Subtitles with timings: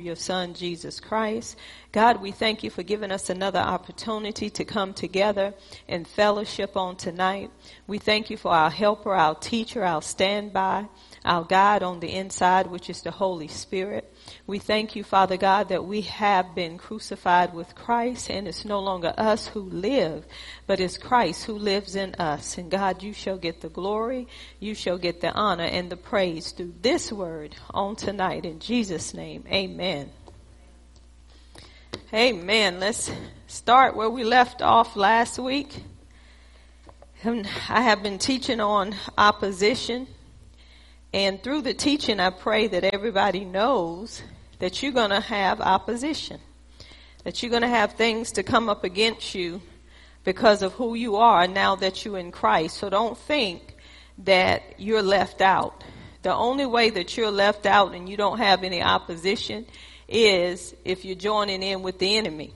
[0.00, 1.56] your son Jesus Christ.
[1.92, 5.54] God, we thank you for giving us another opportunity to come together
[5.88, 7.50] in fellowship on tonight.
[7.86, 10.86] We thank you for our helper, our teacher, our standby,
[11.24, 14.12] our God on the inside, which is the Holy Spirit.
[14.46, 18.80] We thank you, Father God, that we have been crucified with Christ and it's no
[18.80, 20.24] longer us who live,
[20.66, 22.58] but it's Christ who lives in us.
[22.58, 24.26] And God, you shall get the glory,
[24.58, 28.44] you shall get the honor and the praise through this word on tonight.
[28.44, 30.10] In Jesus' name, amen.
[32.12, 32.80] Amen.
[32.80, 33.10] Let's
[33.46, 35.84] start where we left off last week.
[37.24, 40.08] I have been teaching on opposition
[41.12, 44.22] and through the teaching, I pray that everybody knows
[44.60, 46.40] that you're going to have opposition,
[47.24, 49.60] that you're going to have things to come up against you
[50.22, 52.76] because of who you are now that you're in Christ.
[52.76, 53.76] So don't think
[54.18, 55.82] that you're left out.
[56.22, 59.66] The only way that you're left out and you don't have any opposition
[60.06, 62.52] is if you're joining in with the enemy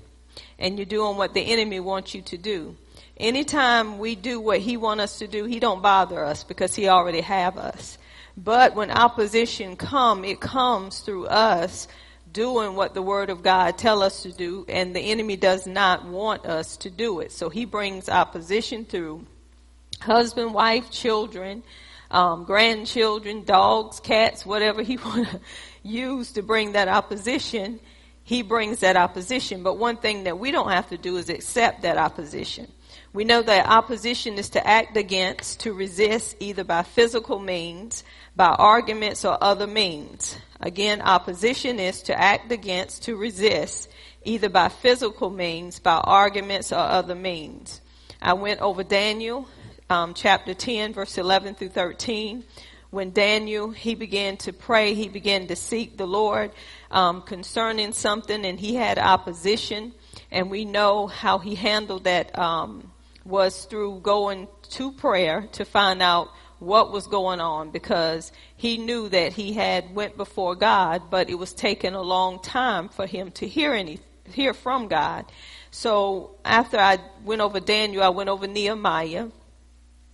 [0.59, 2.77] and you're doing what the enemy wants you to do.
[3.17, 6.89] Anytime we do what he wants us to do, he don't bother us because he
[6.89, 7.97] already have us.
[8.37, 11.87] But when opposition come, it comes through us
[12.33, 16.05] doing what the word of God tell us to do and the enemy does not
[16.05, 17.31] want us to do it.
[17.31, 19.25] So he brings opposition through
[20.01, 21.63] husband, wife, children,
[22.11, 25.41] um, grandchildren, dogs, cats, whatever he want to
[25.85, 27.79] use to bring that opposition.
[28.25, 29.63] He brings that opposition.
[29.63, 32.71] But one thing that we don't have to do is accept that opposition.
[33.15, 38.03] We know that opposition is to act against, to resist either by physical means,
[38.35, 40.37] by arguments or other means.
[40.61, 43.89] Again, opposition is to act against, to resist,
[44.25, 47.81] either by physical means, by arguments or other means.
[48.21, 49.47] I went over Daniel,
[49.89, 52.43] um, chapter 10, verse 11 through 13.
[52.91, 56.51] When Daniel, he began to pray, he began to seek the Lord
[56.91, 59.93] um, concerning something, and he had opposition.
[60.33, 62.91] And we know how he handled that um,
[63.25, 66.29] was through going to prayer to find out
[66.59, 71.35] what was going on because he knew that he had went before God, but it
[71.35, 74.01] was taking a long time for him to hear any,
[74.31, 75.25] hear from God.
[75.71, 79.29] So after I went over Daniel, I went over Nehemiah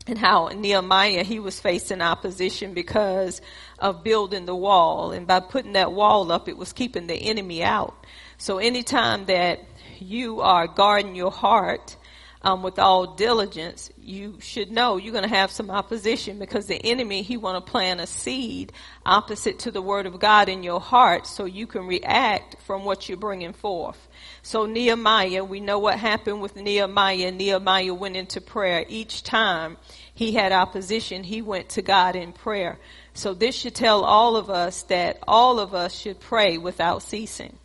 [0.06, 3.40] and how Nehemiah, he was facing opposition because
[3.78, 5.12] of building the wall.
[5.12, 7.94] And by putting that wall up, it was keeping the enemy out.
[8.38, 9.60] So anytime that
[9.98, 11.96] you are guarding your heart,
[12.42, 16.76] um, with all diligence, you should know you're going to have some opposition because the
[16.86, 18.72] enemy, he want to plant a seed
[19.04, 23.08] opposite to the word of God in your heart so you can react from what
[23.08, 24.08] you're bringing forth.
[24.42, 27.30] So Nehemiah, we know what happened with Nehemiah.
[27.30, 29.76] Nehemiah went into prayer each time
[30.20, 31.24] he had opposition.
[31.24, 32.78] He went to God in prayer.
[33.14, 37.56] So this should tell all of us that all of us should pray without ceasing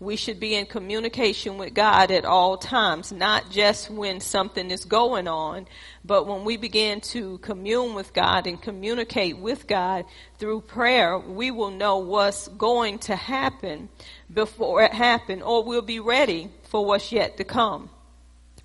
[0.00, 4.84] we should be in communication with God at all times, not just when something is
[4.84, 5.66] going on,
[6.04, 10.04] but when we begin to commune with God and communicate with God
[10.38, 13.88] through prayer, we will know what's going to happen
[14.32, 17.90] before it happens, or we'll be ready for what's yet to come.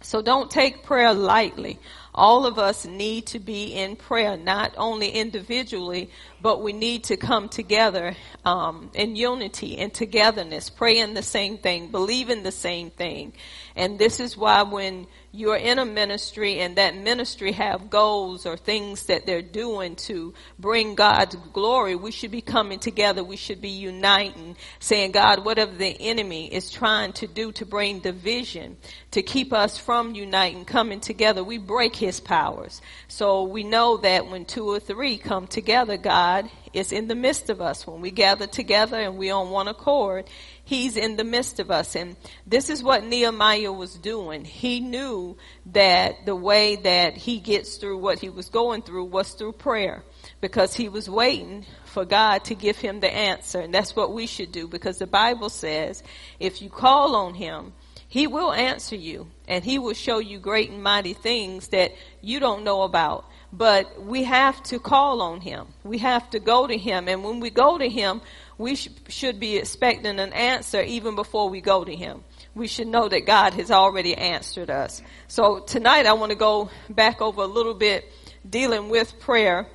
[0.02, 1.80] So don't take prayer lightly
[2.16, 6.09] all of us need to be in prayer, not only individually,
[6.41, 8.16] but we need to come together
[8.46, 13.34] um, in unity and togetherness, praying the same thing, believing the same thing.
[13.75, 18.56] And this is why when you're in a ministry and that ministry have goals or
[18.56, 23.23] things that they're doing to bring God's glory, we should be coming together.
[23.23, 28.00] We should be uniting, saying, God, whatever the enemy is trying to do to bring
[28.00, 28.78] division,
[29.11, 32.79] to keep us from uniting, coming together, we break his powers.
[33.07, 37.50] So we know that when two or three come together, God is in the midst
[37.50, 37.88] of us.
[37.88, 40.29] When we gather together and we on one accord,
[40.66, 41.96] He's in the midst of us.
[41.96, 42.16] And
[42.47, 44.46] this is what Nehemiah was doing.
[44.46, 45.35] He knew
[45.68, 50.03] that the way that he gets through what he was going through was through prayer
[50.40, 53.59] because he was waiting for God to give him the answer.
[53.59, 56.02] And that's what we should do because the Bible says
[56.40, 57.73] if you call on him,
[58.08, 61.91] he will answer you and he will show you great and mighty things that
[62.22, 63.26] you don't know about.
[63.52, 65.67] But we have to call on him.
[65.84, 67.08] We have to go to him.
[67.08, 68.22] And when we go to him,
[68.58, 72.23] we sh- should be expecting an answer even before we go to him.
[72.55, 75.02] We should know that God has already answered us.
[75.28, 78.11] So tonight I want to go back over a little bit
[78.47, 79.67] dealing with prayer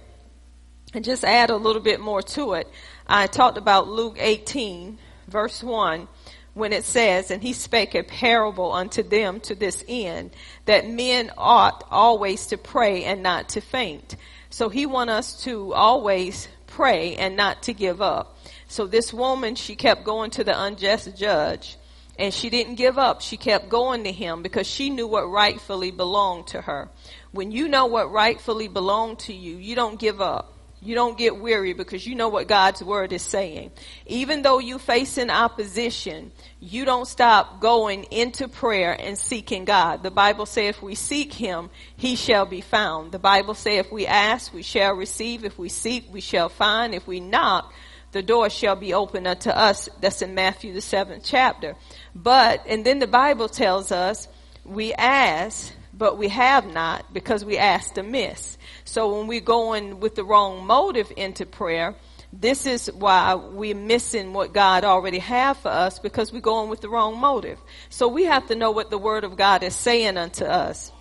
[0.95, 2.69] and just add a little bit more to it.
[3.07, 4.99] I talked about Luke 18
[5.29, 6.09] verse 1
[6.55, 10.33] when it says, and he spake a parable unto them to this end,
[10.65, 14.17] that men ought always to pray and not to faint.
[14.51, 18.38] So he want us to always pray and not to give up.
[18.69, 21.77] So this woman, she kept going to the unjust judge
[22.19, 23.23] and she didn't give up.
[23.23, 26.89] She kept going to him because she knew what rightfully belonged to her.
[27.33, 30.55] When you know what rightfully belonged to you, you don't give up.
[30.81, 33.73] You don't get weary because you know what God's word is saying.
[34.07, 36.31] Even though you face an opposition,
[36.61, 40.05] you don't stop going into prayer and seeking God.
[40.05, 43.11] The Bible says if we seek him, he shall be found.
[43.11, 45.45] The Bible says if we ask, we shall receive.
[45.45, 46.95] If we seek, we shall find.
[46.95, 47.73] If we knock,
[48.13, 49.89] the door shall be open unto us.
[50.01, 51.77] That's in Matthew the seventh chapter.
[52.15, 54.29] But, and then the Bible tells us,
[54.65, 58.57] we ask, but we have not because we asked amiss.
[58.85, 61.95] So when we're going with the wrong motive into prayer,
[62.33, 66.81] this is why we're missing what God already have for us because we're going with
[66.81, 67.59] the wrong motive.
[67.89, 70.93] So we have to know what the word of God is saying unto us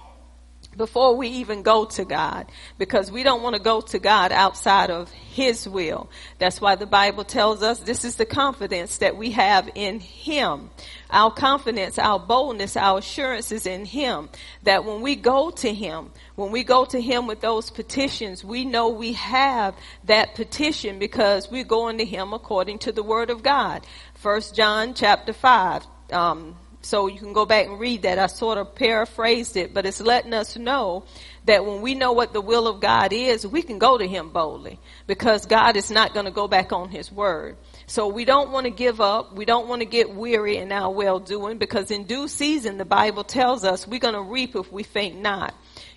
[0.78, 2.46] before we even go to God
[2.78, 6.10] because we don't want to go to God outside of His will.
[6.38, 10.70] That's why the Bible tells us this is the confidence that we have in Him.
[11.10, 14.30] Our confidence, our boldness, our assurance is in Him.
[14.64, 18.64] That when we go to Him, when we go to Him with those petitions, we
[18.64, 23.42] know we have that petition because we're going to Him according to the Word of
[23.42, 23.86] God.
[24.14, 26.56] First John chapter 5, um,
[26.88, 28.18] so you can go back and read that.
[28.18, 31.04] I sort of paraphrased it, but it's letting us know
[31.44, 34.30] that when we know what the will of God is, we can go to Him
[34.30, 37.58] boldly because God is not going to go back on His word.
[37.88, 39.36] So we don't want to give up.
[39.36, 42.86] We don't want to get weary in our well doing because in due season, the
[42.86, 45.54] Bible tells us we're going to reap if we faint not.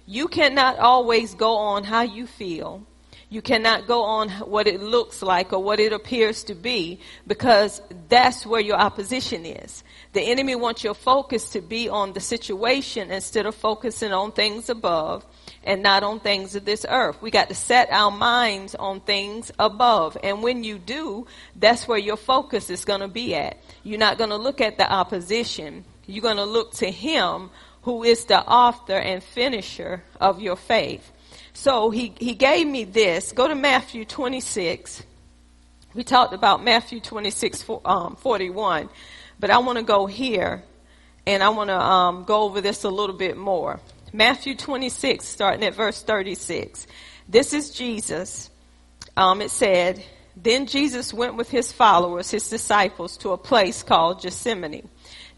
[0.07, 2.85] You cannot always go on how you feel.
[3.29, 6.99] You cannot go on what it looks like or what it appears to be
[7.29, 9.85] because that's where your opposition is.
[10.13, 14.69] The enemy wants your focus to be on the situation instead of focusing on things
[14.69, 15.25] above
[15.63, 17.23] and not on things of this earth.
[17.23, 20.17] We got to set our minds on things above.
[20.25, 23.59] And when you do, that's where your focus is going to be at.
[23.85, 25.85] You're not going to look at the opposition.
[26.07, 27.51] You're going to look to him
[27.83, 31.13] who is the author and finisher of your faith.
[31.53, 33.31] So he, he gave me this.
[33.33, 35.05] Go to Matthew 26.
[35.95, 38.89] We talked about Matthew 26, um, 41.
[39.41, 40.63] But I want to go here
[41.27, 43.81] and I want to um, go over this a little bit more.
[44.13, 46.87] Matthew 26, starting at verse 36.
[47.27, 48.51] This is Jesus.
[49.17, 50.05] Um, it said,
[50.37, 54.89] Then Jesus went with his followers, his disciples, to a place called Gethsemane.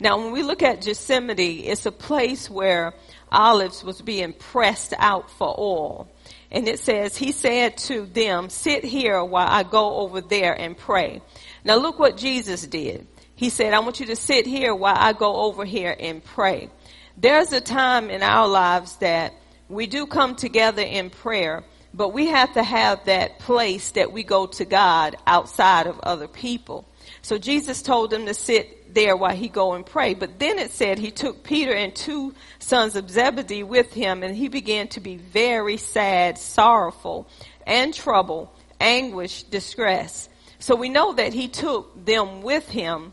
[0.00, 2.94] Now, when we look at Gethsemane, it's a place where
[3.30, 6.08] olives was being pressed out for oil.
[6.50, 10.76] And it says, He said to them, Sit here while I go over there and
[10.76, 11.22] pray.
[11.64, 13.06] Now, look what Jesus did.
[13.42, 16.70] He said, I want you to sit here while I go over here and pray.
[17.16, 19.34] There's a time in our lives that
[19.68, 24.22] we do come together in prayer, but we have to have that place that we
[24.22, 26.88] go to God outside of other people.
[27.22, 30.14] So Jesus told them to sit there while he go and pray.
[30.14, 34.36] But then it said he took Peter and two sons of Zebedee with him and
[34.36, 37.28] he began to be very sad, sorrowful,
[37.66, 40.28] and troubled, anguish, distress.
[40.60, 43.12] So we know that he took them with him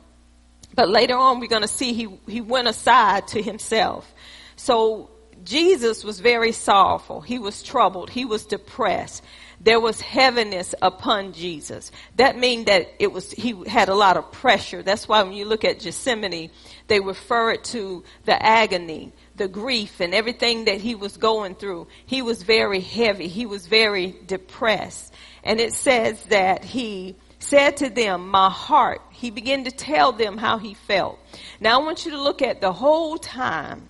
[0.80, 4.10] but later on, we're going to see he, he went aside to himself.
[4.56, 5.10] So
[5.44, 7.20] Jesus was very sorrowful.
[7.20, 8.10] He was troubled.
[8.10, 9.22] He was depressed.
[9.60, 11.92] There was heaviness upon Jesus.
[12.16, 14.82] That means that it was, he had a lot of pressure.
[14.82, 16.50] That's why when you look at Gethsemane,
[16.88, 21.88] they refer it to the agony, the grief and everything that he was going through.
[22.06, 23.28] He was very heavy.
[23.28, 25.14] He was very depressed.
[25.44, 29.02] And it says that he said to them, my heart.
[29.12, 31.20] He began to tell them how he felt.
[31.60, 33.90] Now I want you to look at the whole time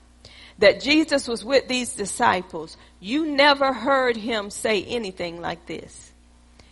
[0.59, 2.77] that Jesus was with these disciples.
[2.99, 6.11] You never heard him say anything like this.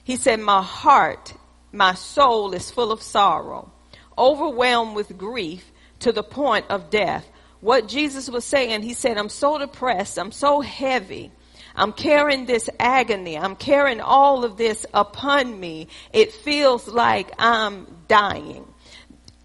[0.04, 1.34] He said, my heart,
[1.72, 3.72] my soul is full of sorrow,
[4.18, 7.28] overwhelmed with grief to the point of death.
[7.60, 10.20] What Jesus was saying, he said, I'm so depressed.
[10.20, 11.32] I'm so heavy.
[11.78, 13.38] I'm carrying this agony.
[13.38, 15.88] I'm carrying all of this upon me.
[16.12, 18.66] It feels like I'm dying.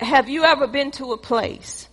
[0.01, 1.89] Have you ever been to a place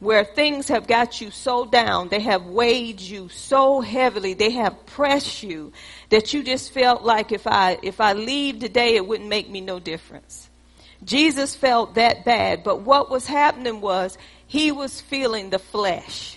[0.00, 4.84] where things have got you so down, they have weighed you so heavily, they have
[4.84, 5.72] pressed you
[6.10, 9.60] that you just felt like if I if I leave today it wouldn't make me
[9.60, 10.50] no difference.
[11.04, 16.33] Jesus felt that bad, but what was happening was he was feeling the flesh.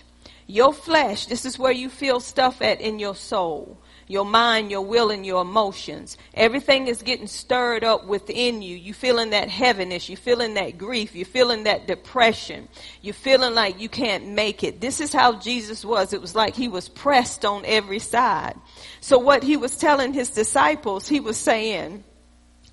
[0.48, 3.77] Your flesh, this is where you feel stuff at in your soul.
[4.10, 6.18] Your mind, your will, and your emotions.
[6.34, 8.77] Everything is getting stirred up within you.
[8.77, 10.08] You're feeling that heaviness.
[10.08, 11.13] You're feeling that grief.
[11.13, 12.70] You're feeling that depression.
[13.01, 14.80] You're feeling like you can't make it.
[14.80, 16.13] This is how Jesus was.
[16.13, 18.56] It was like he was pressed on every side.
[19.01, 22.06] So what he was telling his disciples, he was saying,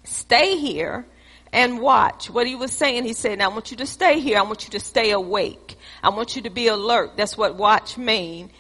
[0.05, 1.05] stay here
[1.53, 2.31] and watch.
[2.31, 4.39] What he was saying, he said, I want you to stay here.
[4.39, 5.74] I want you to stay awake.
[6.05, 7.17] I want you to be alert.
[7.17, 8.51] That's what watch mean,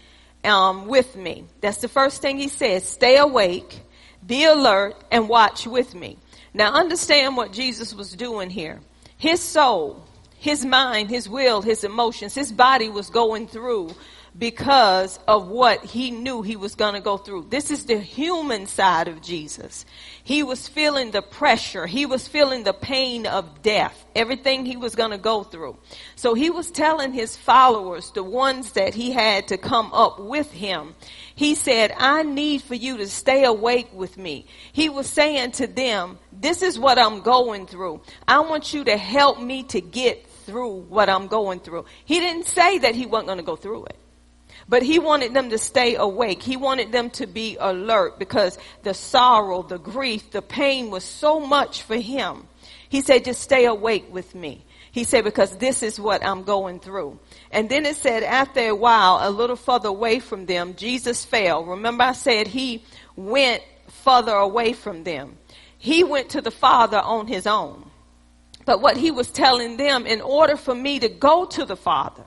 [0.44, 1.44] um, with me.
[1.60, 2.88] That's the first thing he says.
[2.88, 3.82] Stay awake,
[4.26, 6.16] be alert, and watch with me.
[6.54, 8.80] Now understand what Jesus was doing here.
[9.18, 10.02] His soul,
[10.38, 13.90] his mind, his will, his emotions, his body was going through
[14.37, 17.47] because of what he knew he was going to go through.
[17.50, 19.87] This is the human side of Jesus.
[20.25, 21.87] He was feeling the pressure.
[21.87, 25.76] He was feeling the pain of death, everything he was going to go through.
[26.17, 30.50] So he was telling his followers, the ones that he had to come up with
[30.50, 30.97] him,
[31.37, 34.47] he said, I need for you to stay awake with me.
[34.73, 38.00] He was saying to them, this is what I'm going through.
[38.26, 41.85] I want you to help me to get through what I'm going through.
[42.05, 43.97] He didn't say that he wasn't going to go through it.
[44.68, 46.42] But he wanted them to stay awake.
[46.42, 51.40] He wanted them to be alert because the sorrow, the grief, the pain was so
[51.40, 52.49] much for him.
[52.88, 54.64] He said, just stay awake with me.
[54.90, 57.18] He said, because this is what I'm going through.
[57.50, 61.64] And then it said, after a while, a little further away from them, Jesus fell.
[61.64, 62.85] Remember I said he
[63.16, 65.37] went further away from them.
[65.78, 67.90] He went to the Father on his own.
[68.64, 72.25] But what he was telling them, in order for me to go to the Father,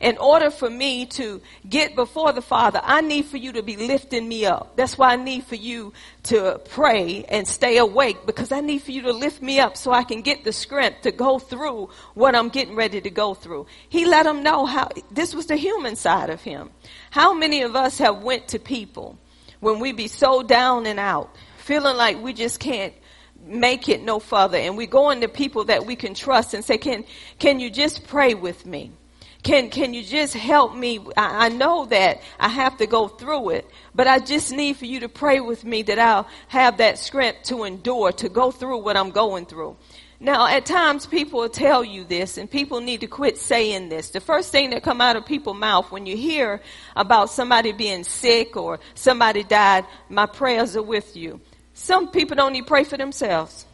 [0.00, 3.76] in order for me to get before the Father, I need for you to be
[3.76, 4.76] lifting me up.
[4.76, 5.92] That's why I need for you
[6.24, 9.92] to pray and stay awake because I need for you to lift me up so
[9.92, 13.66] I can get the strength to go through what I'm getting ready to go through.
[13.88, 16.70] He let them know how this was the human side of him.
[17.10, 19.18] How many of us have went to people
[19.60, 22.94] when we be so down and out, feeling like we just can't
[23.44, 26.78] make it no further and we go into people that we can trust and say,
[26.78, 27.04] can,
[27.38, 28.92] can you just pray with me?
[29.42, 30.98] Can, can you just help me?
[31.16, 34.84] I, I know that I have to go through it, but I just need for
[34.84, 38.78] you to pray with me that I'll have that strength to endure, to go through
[38.78, 39.76] what I'm going through.
[40.20, 44.10] Now, at times people will tell you this and people need to quit saying this.
[44.10, 46.60] The first thing that come out of people's mouth when you hear
[46.96, 51.40] about somebody being sick or somebody died, my prayers are with you.
[51.74, 53.64] Some people don't even pray for themselves.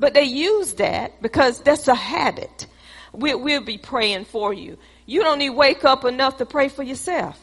[0.00, 2.66] But they use that because that's a habit
[3.12, 4.78] we, will be praying for you.
[5.06, 7.38] You don't need wake up enough to pray for yourself,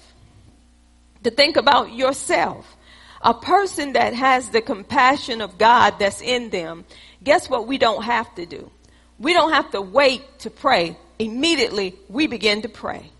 [1.24, 2.76] to think about yourself.
[3.22, 6.86] A person that has the compassion of God that's in them,
[7.24, 8.72] guess what we don't have to do?
[9.20, 10.96] We don't have to wait to pray.
[11.20, 13.12] Immediately, we begin to pray.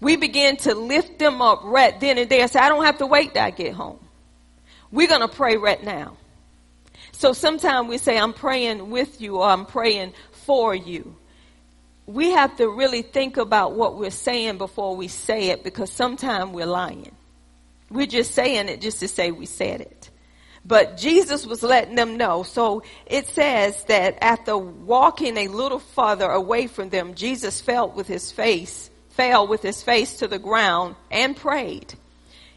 [0.00, 2.48] We begin to lift them up right then and there.
[2.48, 4.00] Say, I don't have to wait till I get home.
[4.90, 6.16] We're going to pray right now.
[7.12, 11.14] So sometimes we say, I'm praying with you or I'm praying for you
[12.06, 16.52] we have to really think about what we're saying before we say it because sometimes
[16.52, 17.14] we're lying.
[17.90, 20.10] We're just saying it just to say we said it.
[20.64, 22.42] But Jesus was letting them know.
[22.42, 28.06] So it says that after walking a little farther away from them, Jesus fell with
[28.06, 31.94] his face, fell with his face to the ground and prayed.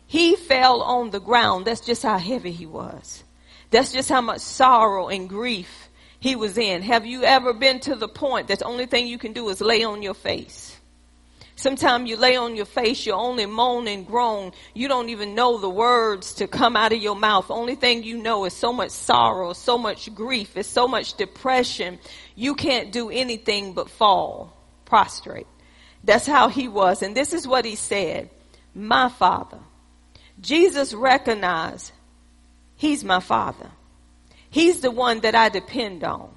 [0.07, 1.65] He fell on the ground.
[1.65, 3.23] That's just how heavy he was.
[3.71, 5.84] That's just how much sorrow and grief
[6.19, 6.81] he was in.
[6.81, 9.61] Have you ever been to the point that the only thing you can do is
[9.61, 10.75] lay on your face?
[11.57, 14.51] Sometimes you lay on your face, you only moan and groan.
[14.73, 17.49] You don't even know the words to come out of your mouth.
[17.49, 21.99] Only thing you know is so much sorrow, so much grief, it's so much depression.
[22.35, 24.55] You can't do anything but fall
[24.85, 25.47] prostrate.
[26.03, 27.01] That's how he was.
[27.01, 28.29] And this is what he said.
[28.73, 29.59] My father.
[30.39, 31.91] Jesus recognized
[32.75, 33.71] he's my father.
[34.55, 36.29] He's the one that I depend on.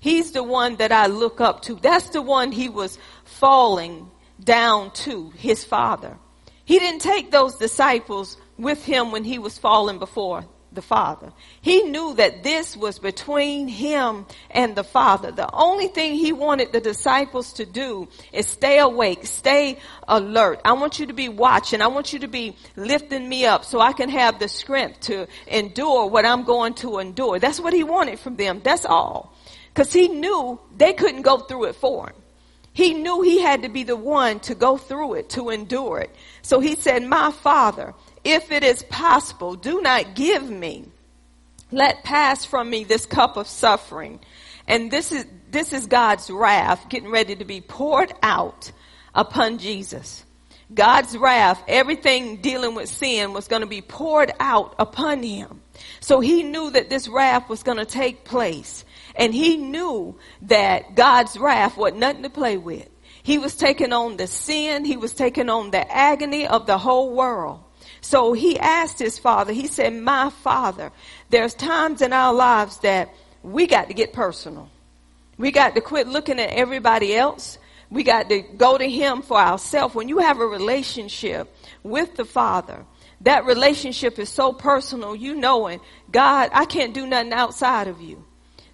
[0.00, 1.76] He's the one that I look up to.
[1.76, 4.10] That's the one he was falling
[4.42, 6.18] down to, his father.
[6.64, 11.32] He didn't take those disciples with him when he was falling before the Father.
[11.60, 15.32] He knew that this was between him and the Father.
[15.32, 20.60] The only thing he wanted the disciples to do is stay awake, stay alert.
[20.64, 21.82] I want you to be watching.
[21.82, 25.26] I want you to be lifting me up so I can have the strength to
[25.46, 27.38] endure what I'm going to endure.
[27.38, 28.60] That's what he wanted from them.
[28.62, 29.36] That's all.
[29.74, 32.16] Cause he knew they couldn't go through it for him.
[32.72, 36.14] He knew he had to be the one to go through it, to endure it.
[36.42, 40.86] So he said, my father, if it is possible, do not give me.
[41.72, 44.20] Let pass from me this cup of suffering.
[44.66, 48.72] And this is, this is God's wrath getting ready to be poured out
[49.14, 50.24] upon Jesus.
[50.72, 55.60] God's wrath, everything dealing with sin was going to be poured out upon him.
[55.98, 58.84] So he knew that this wrath was going to take place.
[59.16, 62.88] And he knew that God's wrath was nothing to play with.
[63.22, 64.84] He was taking on the sin.
[64.84, 67.60] He was taking on the agony of the whole world.
[68.00, 70.90] So he asked his father, he said, my father,
[71.28, 73.10] there's times in our lives that
[73.42, 74.70] we got to get personal.
[75.38, 77.58] We got to quit looking at everybody else.
[77.90, 79.94] We got to go to Him for ourselves.
[79.94, 81.52] When you have a relationship
[81.82, 82.84] with the Father,
[83.22, 85.80] that relationship is so personal, you knowing,
[86.10, 88.24] God, I can't do nothing outside of you.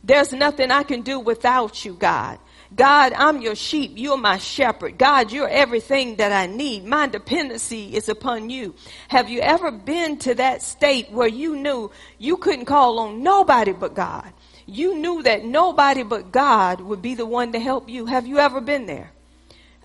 [0.04, 2.38] There's nothing I can do without you, God.
[2.76, 3.92] God, I'm your sheep.
[3.96, 4.98] You're my shepherd.
[4.98, 6.84] God, you're everything that I need.
[6.84, 8.74] My dependency is upon you.
[9.08, 13.72] Have you ever been to that state where you knew you couldn't call on nobody
[13.72, 14.30] but God?
[14.66, 18.06] You knew that nobody but God would be the one to help you.
[18.06, 19.10] Have you ever been there?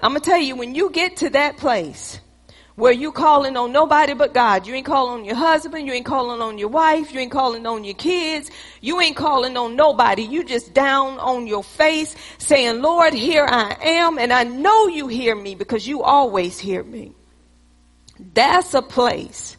[0.01, 2.19] I'm going to tell you, when you get to that place,
[2.81, 4.65] where you calling on nobody but God.
[4.65, 5.85] You ain't calling on your husband.
[5.85, 7.13] You ain't calling on your wife.
[7.13, 8.49] You ain't calling on your kids.
[8.81, 10.23] You ain't calling on nobody.
[10.23, 14.17] You just down on your face saying, Lord, here I am.
[14.17, 17.13] And I know you hear me because you always hear me.
[18.19, 19.57] That's a place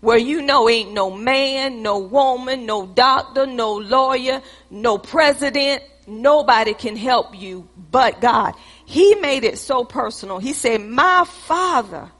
[0.00, 4.40] where you know ain't no man, no woman, no doctor, no lawyer,
[4.70, 5.82] no president.
[6.06, 8.54] Nobody can help you but God.
[8.86, 10.38] He made it so personal.
[10.38, 12.10] He said, my father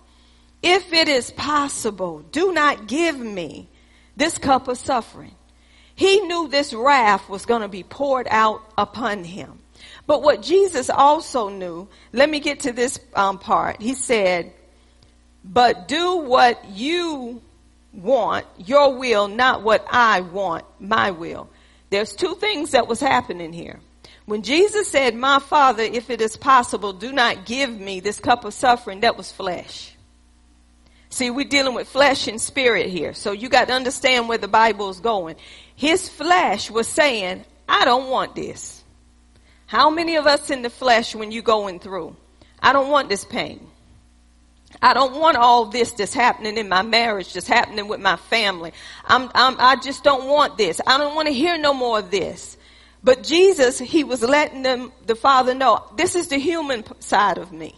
[0.64, 3.68] if it is possible, do not give me
[4.16, 5.35] this cup of suffering.
[5.94, 9.61] He knew this wrath was going to be poured out upon him.
[10.06, 13.80] But what Jesus also knew, let me get to this um, part.
[13.83, 14.52] He said,
[15.44, 17.42] but do what you
[17.92, 21.50] want, your will, not what I want, my will.
[21.90, 23.80] There's two things that was happening here.
[24.25, 28.47] When Jesus said, my father, if it is possible, do not give me this cup
[28.47, 29.93] of suffering, that was flesh.
[31.14, 33.14] See, we're dealing with flesh and spirit here.
[33.14, 35.37] So you got to understand where the Bible is going.
[35.76, 38.83] His flesh was saying, I don't want this.
[39.66, 42.16] How many of us in the flesh when you going through?
[42.61, 43.64] I don't want this pain.
[44.83, 48.73] I don't want all this that's happening in my marriage, that's happening with my family.
[49.04, 50.80] I'm, I'm, I just don't want this.
[50.85, 52.56] I don't want to hear no more of this.
[53.04, 57.52] But Jesus, he was letting them, the Father know, this is the human side of
[57.52, 57.76] me.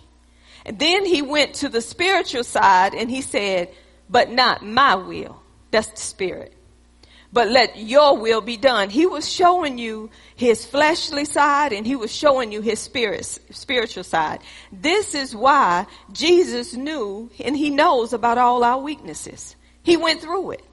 [0.66, 3.72] And then he went to the spiritual side and he said,
[4.10, 5.40] but not my will.
[5.70, 6.52] That's the spirit.
[7.32, 8.90] But let your will be done.
[8.90, 14.02] He was showing you his fleshly side and he was showing you his spirit, spiritual
[14.02, 14.40] side.
[14.72, 19.54] This is why Jesus knew and he knows about all our weaknesses.
[19.84, 20.64] He went through it.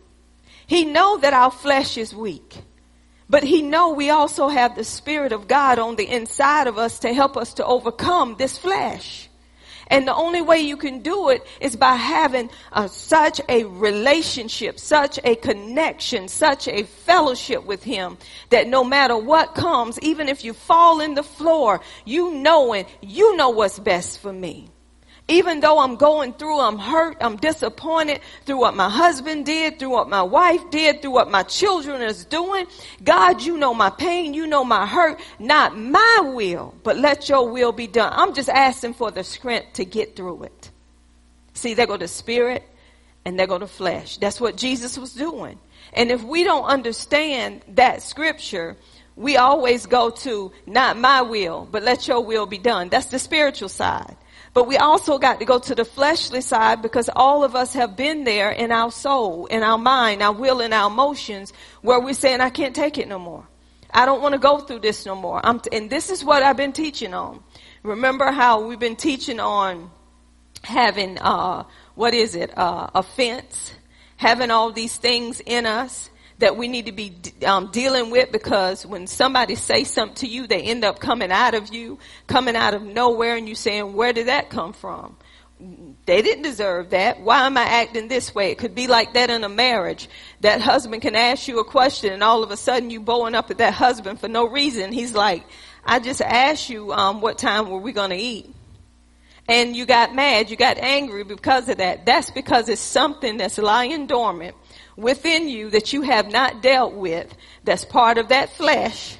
[0.65, 2.57] He know that our flesh is weak.
[3.29, 6.99] But he know we also have the spirit of God on the inside of us
[6.99, 9.29] to help us to overcome this flesh.
[9.87, 14.79] And the only way you can do it is by having uh, such a relationship,
[14.79, 18.17] such a connection, such a fellowship with Him
[18.49, 22.85] that no matter what comes, even if you fall in the floor, you know knowing,
[23.01, 24.72] you know what's best for me.
[25.29, 29.91] Even though I'm going through, I'm hurt, I'm disappointed through what my husband did, through
[29.91, 32.67] what my wife did, through what my children is doing.
[33.03, 37.49] God, you know my pain, you know my hurt, not my will, but let your
[37.49, 38.11] will be done.
[38.13, 40.71] I'm just asking for the strength to get through it.
[41.53, 42.63] See, they go to spirit
[43.23, 44.17] and they go to flesh.
[44.17, 45.57] That's what Jesus was doing.
[45.93, 48.75] And if we don't understand that scripture,
[49.15, 52.89] we always go to not my will, but let your will be done.
[52.89, 54.17] That's the spiritual side.
[54.53, 57.95] But we also got to go to the fleshly side because all of us have
[57.95, 62.13] been there in our soul, in our mind, our will, and our emotions where we're
[62.13, 63.47] saying, I can't take it no more.
[63.91, 65.41] I don't want to go through this no more.
[65.41, 67.43] T- and this is what I've been teaching on.
[67.81, 69.89] Remember how we've been teaching on
[70.63, 71.63] having, uh,
[71.95, 73.73] what is it, uh, offense,
[74.17, 76.09] having all these things in us
[76.43, 77.13] that we need to be
[77.45, 81.53] um, dealing with because when somebody say something to you, they end up coming out
[81.53, 85.15] of you, coming out of nowhere, and you saying, "Where did that come from?"
[86.05, 87.21] They didn't deserve that.
[87.21, 88.51] Why am I acting this way?
[88.51, 90.09] It could be like that in a marriage.
[90.41, 93.49] That husband can ask you a question, and all of a sudden you bowing up
[93.49, 94.91] at that husband for no reason.
[94.91, 95.45] He's like,
[95.85, 98.53] "I just asked you, um, what time were we going to eat?"
[99.47, 102.05] and you got mad, you got angry because of that.
[102.05, 104.55] That's because it's something that's lying dormant
[104.95, 109.17] within you that you have not dealt with that's part of that flesh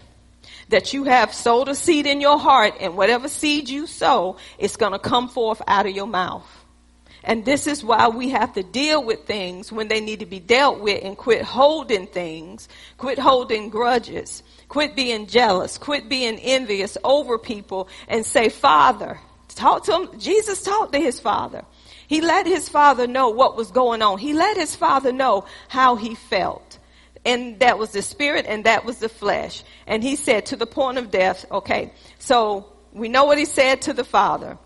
[0.70, 4.76] that you have sowed a seed in your heart and whatever seed you sow it's
[4.76, 6.48] going to come forth out of your mouth.
[7.26, 10.40] And this is why we have to deal with things when they need to be
[10.40, 16.98] dealt with and quit holding things quit holding grudges quit being jealous quit being envious
[17.04, 21.64] over people and say father talk to him jesus talked to his father
[22.08, 24.18] he let his father know what was going on.
[24.18, 26.80] He let his father know how he felt.
[27.26, 29.64] And that was the spirit and that was the flesh.
[29.88, 33.84] And he said to the point of death, okay, so we know what he said
[33.84, 34.58] to the father.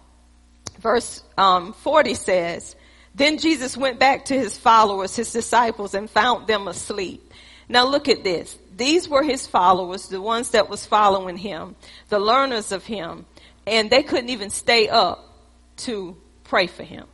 [0.79, 2.75] Verse um, 40 says,
[3.17, 7.33] then Jesus went back to his followers, his disciples, and found them asleep.
[7.67, 8.57] Now look at this.
[8.75, 11.75] These were his followers, the ones that was following him,
[12.09, 13.25] the learners of him,
[13.65, 15.35] and they couldn't even stay up
[15.77, 17.07] to pray for him.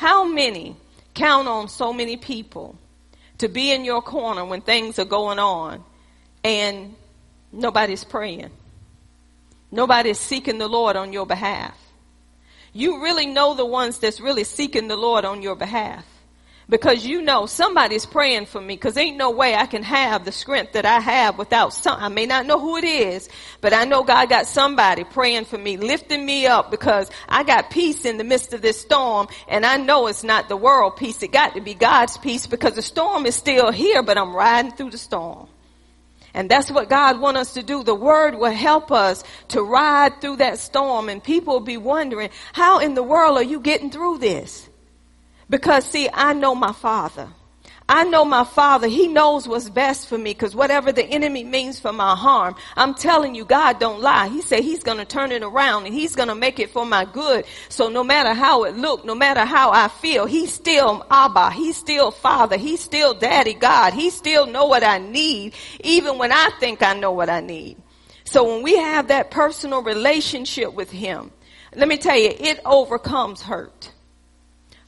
[0.00, 0.76] How many
[1.12, 2.74] count on so many people
[3.36, 5.84] to be in your corner when things are going on
[6.42, 6.94] and
[7.52, 8.48] nobody's praying?
[9.70, 11.76] Nobody's seeking the Lord on your behalf.
[12.72, 16.06] You really know the ones that's really seeking the Lord on your behalf
[16.70, 20.30] because you know somebody's praying for me because ain't no way I can have the
[20.30, 23.28] strength that I have without some, I may not know who it is,
[23.60, 27.70] but I know God got somebody praying for me, lifting me up because I got
[27.70, 31.20] peace in the midst of this storm and I know it's not the world peace.
[31.24, 34.70] It got to be God's peace because the storm is still here, but I'm riding
[34.70, 35.48] through the storm.
[36.32, 37.82] And that's what God wants us to do.
[37.82, 42.30] The word will help us to ride through that storm and people will be wondering,
[42.52, 44.69] how in the world are you getting through this?
[45.50, 47.28] Because see, I know my father.
[47.92, 48.86] I know my father.
[48.86, 52.94] He knows what's best for me because whatever the enemy means for my harm, I'm
[52.94, 54.28] telling you, God don't lie.
[54.28, 56.86] He said he's going to turn it around and he's going to make it for
[56.86, 57.46] my good.
[57.68, 61.50] So no matter how it look, no matter how I feel, he's still Abba.
[61.50, 62.56] He's still father.
[62.56, 63.92] He's still daddy God.
[63.92, 67.76] He still know what I need even when I think I know what I need.
[68.22, 71.32] So when we have that personal relationship with him,
[71.74, 73.90] let me tell you, it overcomes hurt.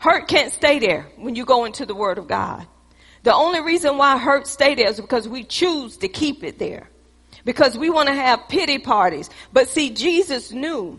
[0.03, 2.67] Hurt can't stay there when you go into the Word of God.
[3.23, 6.91] The only reason why hurt stay there is because we choose to keep it there.
[7.45, 9.31] Because we want to have pity parties.
[9.53, 10.99] But see, Jesus knew.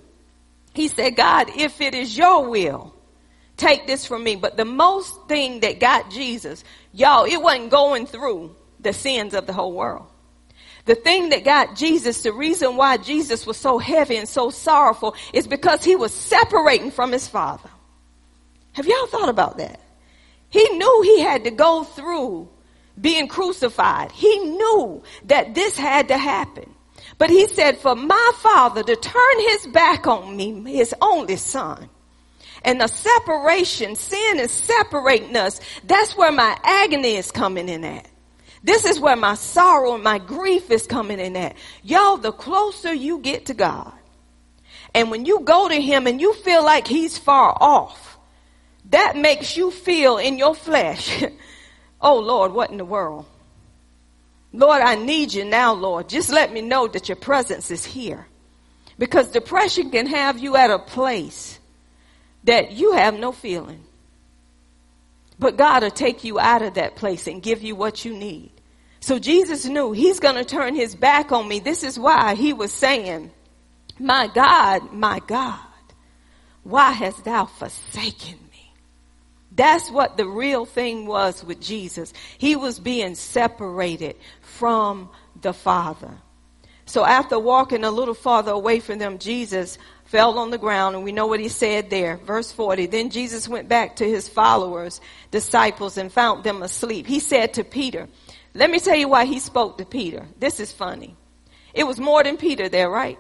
[0.74, 2.96] He said, God, if it is your will,
[3.58, 4.38] take this from me.
[4.38, 6.64] But the most thing that got Jesus,
[6.94, 10.08] y'all, it wasn't going through the sins of the whole world.
[10.86, 15.14] The thing that got Jesus, the reason why Jesus was so heavy and so sorrowful
[15.34, 17.70] is because he was separating from his father.
[18.74, 19.80] Have y'all thought about that?
[20.50, 22.50] He knew he had to go through
[23.00, 24.12] being crucified.
[24.12, 26.70] He knew that this had to happen.
[27.18, 31.90] But he said, for my father to turn his back on me, his only son,
[32.64, 35.60] and the separation, sin is separating us.
[35.84, 38.08] That's where my agony is coming in at.
[38.64, 41.56] This is where my sorrow and my grief is coming in at.
[41.84, 43.94] Y'all, the closer you get to God,
[44.94, 48.13] and when you go to him and you feel like he's far off,
[48.90, 51.24] that makes you feel in your flesh,
[52.02, 53.26] oh Lord, what in the world?
[54.52, 56.08] Lord, I need you now, Lord.
[56.08, 58.28] Just let me know that your presence is here.
[59.00, 61.60] Because depression can have you at a place
[62.44, 63.84] that you have no feeling.
[65.40, 68.52] But God will take you out of that place and give you what you need.
[69.00, 71.60] So Jesus knew he's going to turn his back on me.
[71.60, 73.32] This is why he was saying,
[74.00, 75.60] my God, my God,
[76.64, 78.43] why hast thou forsaken
[79.56, 82.14] that's what the real thing was with Jesus.
[82.38, 85.10] He was being separated from
[85.42, 86.12] the Father.
[86.86, 91.04] So after walking a little farther away from them, Jesus fell on the ground and
[91.04, 92.18] we know what he said there.
[92.18, 92.88] Verse 40.
[92.88, 95.00] Then Jesus went back to his followers,
[95.32, 97.08] disciples, and found them asleep.
[97.08, 98.10] He said to Peter,
[98.54, 100.26] let me tell you why he spoke to Peter.
[100.40, 101.16] This is funny.
[101.74, 103.18] It was more than Peter there, right?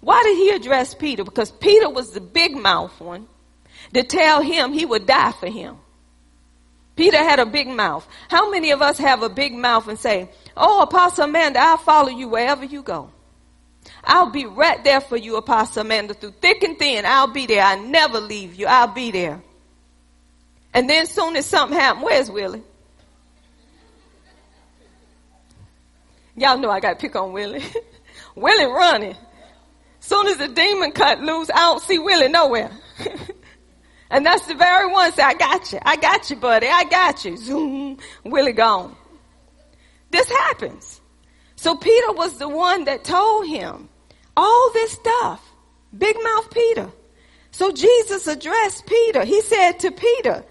[0.00, 1.24] Why did he address Peter?
[1.24, 3.26] Because Peter was the big mouth one
[3.94, 5.76] to tell him he would die for him.
[6.96, 8.06] Peter had a big mouth.
[8.28, 12.10] How many of us have a big mouth and say, Oh, Apostle Amanda, I'll follow
[12.10, 13.10] you wherever you go.
[14.02, 17.04] I'll be right there for you, Apostle Amanda, through thick and thin.
[17.04, 17.62] I'll be there.
[17.62, 18.66] I never leave you.
[18.66, 19.42] I'll be there.
[20.72, 22.62] And then soon as something happened, where's Willie?
[26.36, 27.62] Y'all know I got to pick on Willie.
[28.34, 29.16] Willie running.
[30.00, 32.70] Soon as the demon cut loose, I don't see Willie nowhere.
[34.14, 35.80] And that's the very one say, I got you.
[35.82, 36.68] I got you, buddy.
[36.68, 37.36] I got you.
[37.36, 37.98] Zoom.
[38.22, 38.94] Willie gone.
[40.12, 41.00] This happens.
[41.56, 43.88] So Peter was the one that told him
[44.36, 45.44] all this stuff.
[45.98, 46.92] Big mouth Peter.
[47.50, 49.24] So Jesus addressed Peter.
[49.24, 50.44] He said to Peter,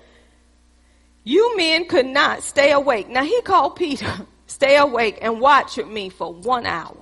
[1.23, 3.07] you men could not stay awake.
[3.07, 4.13] Now he called Peter,
[4.47, 6.97] stay awake and watch with me for one hour.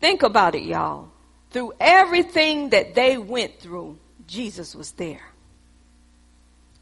[0.00, 1.10] Think about it, y'all.
[1.50, 5.22] Through everything that they went through, Jesus was there.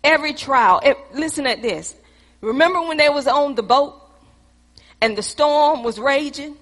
[0.02, 0.80] Every trial.
[0.82, 1.94] It, listen at this.
[2.40, 4.00] Remember when they was on the boat
[5.00, 6.56] and the storm was raging?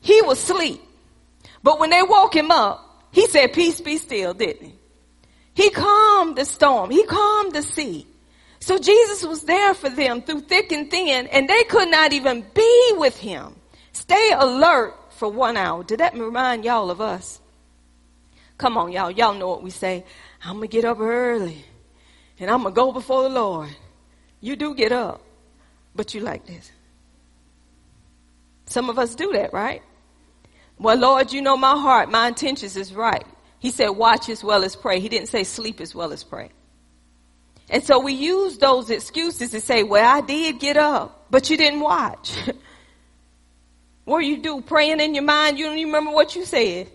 [0.00, 0.80] He was asleep.
[1.62, 4.74] But when they woke him up, he said, peace be still, didn't he?
[5.54, 6.90] He calmed the storm.
[6.90, 8.06] He calmed the sea.
[8.60, 12.44] So Jesus was there for them through thick and thin and they could not even
[12.54, 13.54] be with him.
[13.92, 15.84] Stay alert for one hour.
[15.84, 17.40] Did that remind y'all of us?
[18.58, 19.10] Come on, y'all.
[19.10, 20.04] Y'all know what we say.
[20.42, 21.64] I'm going to get up early
[22.38, 23.70] and I'm going to go before the Lord.
[24.40, 25.22] You do get up,
[25.94, 26.70] but you like this.
[28.66, 29.82] Some of us do that, right?
[30.78, 33.24] Well, Lord, you know my heart, my intentions is right.
[33.58, 35.00] He said, watch as well as pray.
[35.00, 36.50] He didn't say sleep as well as pray.
[37.70, 41.56] And so we use those excuses to say, well, I did get up, but you
[41.56, 42.36] didn't watch.
[44.04, 44.60] what you do?
[44.60, 46.90] Praying in your mind, you don't even remember what you said.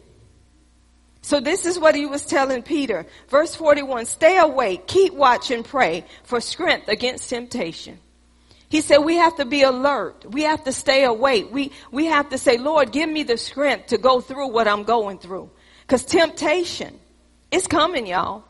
[1.22, 3.06] So this is what he was telling Peter.
[3.28, 8.00] Verse 41, stay awake, keep watch and pray for strength against temptation.
[8.70, 10.26] He said we have to be alert.
[10.30, 11.48] We have to stay awake.
[11.52, 14.84] We, we have to say, Lord, give me the strength to go through what I'm
[14.84, 15.50] going through.
[15.88, 17.00] Cause temptation
[17.52, 18.44] is coming, y'all.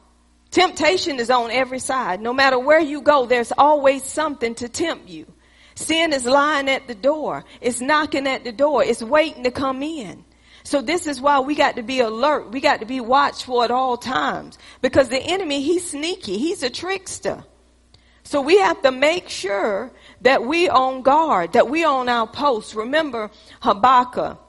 [0.51, 2.21] Temptation is on every side.
[2.21, 5.25] No matter where you go, there's always something to tempt you.
[5.75, 7.45] Sin is lying at the door.
[7.61, 8.83] It's knocking at the door.
[8.83, 10.25] It's waiting to come in.
[10.69, 12.51] So this is why we got to be alert.
[12.51, 16.37] We got to be watchful at all times because the enemy, he's sneaky.
[16.37, 17.43] He's a trickster.
[18.21, 22.75] So we have to make sure that we on guard, that we on our post.
[22.75, 24.39] Remember Habakkuk.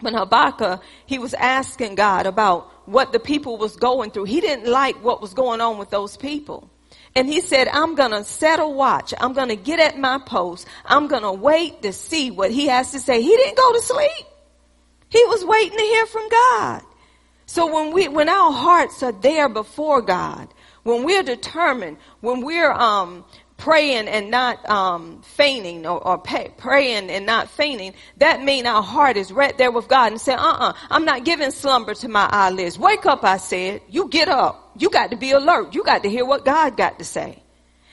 [0.00, 4.24] When Habakkuk, he was asking God about what the people was going through.
[4.24, 6.70] He didn't like what was going on with those people.
[7.14, 9.12] And he said, I'm going to set a watch.
[9.20, 10.66] I'm going to get at my post.
[10.86, 13.20] I'm going to wait to see what he has to say.
[13.20, 14.31] He didn't go to sleep.
[15.12, 16.82] He was waiting to hear from God.
[17.44, 20.48] So when we, when our hearts are there before God,
[20.84, 23.24] when we're determined, when we're, um,
[23.62, 28.82] praying and not um, fainting or, or pay, praying and not fainting, that means our
[28.82, 32.28] heart is right there with God and say, uh-uh, I'm not giving slumber to my
[32.32, 32.76] eyelids.
[32.76, 33.82] Wake up, I said.
[33.88, 34.72] You get up.
[34.76, 35.74] You got to be alert.
[35.74, 37.40] You got to hear what God got to say.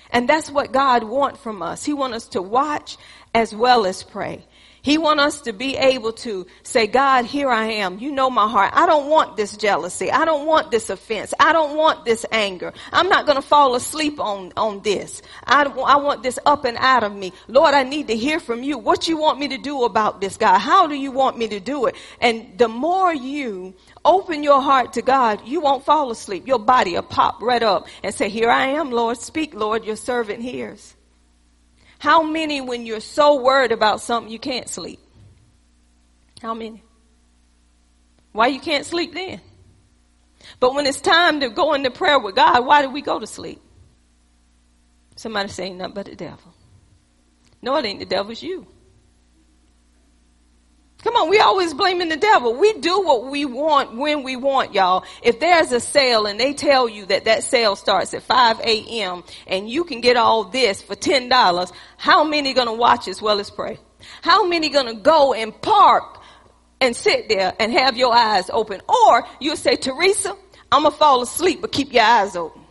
[0.10, 1.86] And that's what God wants from us.
[1.86, 2.97] He wants us to watch
[3.36, 4.43] as well as pray.
[4.82, 8.00] He wants us to be able to say, God, here I am.
[8.00, 8.72] You know my heart.
[8.74, 10.12] I don't want this jealousy.
[10.12, 11.34] I don't want this offense.
[11.39, 12.74] I don't want this anger.
[12.94, 15.22] I'm not going to fall asleep on, on this.
[15.46, 17.34] I, I want this up and out of me.
[17.48, 18.78] Lord, I need to hear from you.
[18.78, 20.60] What you want me to do about this, God?
[20.60, 21.96] How do you want me to do it?
[22.22, 23.74] And the more you
[24.06, 26.48] open your heart to God, you won't fall asleep.
[26.48, 29.18] Your body will pop right up and say, here I am, Lord.
[29.18, 29.84] Speak, Lord.
[29.84, 30.96] Your servant hears.
[31.99, 34.99] How many, when you're so worried about something, you can't sleep?
[36.41, 36.81] How many?
[38.31, 39.41] Why you can't sleep then?
[40.59, 43.27] But when it's time to go into prayer with God, why do we go to
[43.27, 43.62] sleep?
[45.17, 46.53] Somebody saying nothing but the devil.
[47.62, 48.65] No, it ain't the devil, it's you.
[51.03, 52.55] Come on, we always blaming the devil.
[52.55, 55.05] We do what we want when we want, y'all.
[55.23, 59.23] If there's a sale and they tell you that that sale starts at 5 a.m.
[59.47, 63.49] and you can get all this for $10, how many gonna watch as well as
[63.49, 63.79] pray?
[64.21, 66.19] How many gonna go and park
[66.81, 68.81] and sit there and have your eyes open?
[68.89, 70.35] Or you'll say, Teresa,
[70.69, 72.62] I'm gonna fall asleep, but keep your eyes open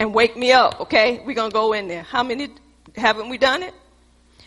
[0.00, 1.22] and wake me up, okay?
[1.24, 2.02] We're gonna go in there.
[2.02, 2.48] How many
[2.96, 3.72] haven't we done it?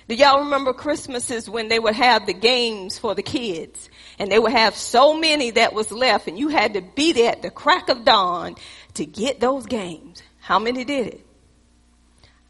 [0.10, 3.92] Do y'all remember Christmases when they would have the games for the kids?
[4.18, 7.32] And they would have so many that was left and you had to be there
[7.32, 8.56] at the crack of dawn
[8.96, 10.24] to get those games.
[10.40, 11.28] How many did it?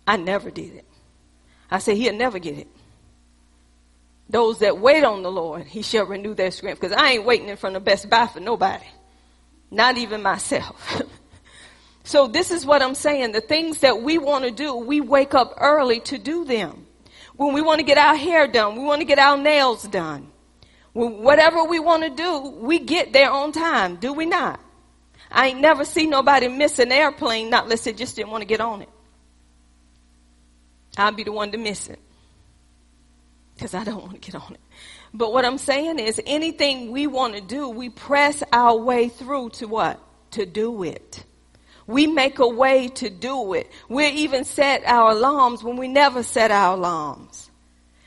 [0.07, 0.85] I never did it.
[1.69, 2.67] I said he'll never get it.
[4.29, 6.79] Those that wait on the Lord, he shall renew their strength.
[6.79, 8.87] Because I ain't waiting in front of Best Buy for nobody.
[9.69, 11.01] Not even myself.
[12.05, 13.33] so this is what I'm saying.
[13.33, 16.85] The things that we want to do, we wake up early to do them
[17.39, 20.29] when we want to get our hair done, we want to get our nails done.
[20.91, 24.59] Whatever we want to do, we get there on time, do we not?
[25.31, 28.45] I ain't never seen nobody miss an airplane, not unless they just didn't want to
[28.45, 28.89] get on it.
[30.97, 31.99] I'll be the one to miss it.
[33.55, 34.59] Because I don't want to get on it.
[35.13, 39.51] But what I'm saying is anything we want to do, we press our way through
[39.51, 39.97] to what?
[40.31, 41.23] To do it.
[41.89, 43.71] We make a way to do it.
[43.89, 47.49] We even set our alarms when we never set our alarms.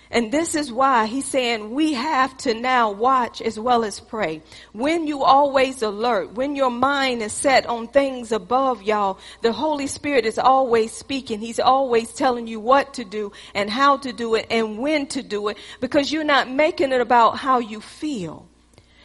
[0.09, 4.41] And this is why he's saying we have to now watch as well as pray.
[4.73, 9.89] When you always alert, when your mind is set on things above y'all, the Holy
[9.89, 11.41] Spirit is always speaking.
[11.41, 15.25] He's always telling you what to do and how to do it and when to
[15.25, 18.47] do it because you're not making it about how you feel.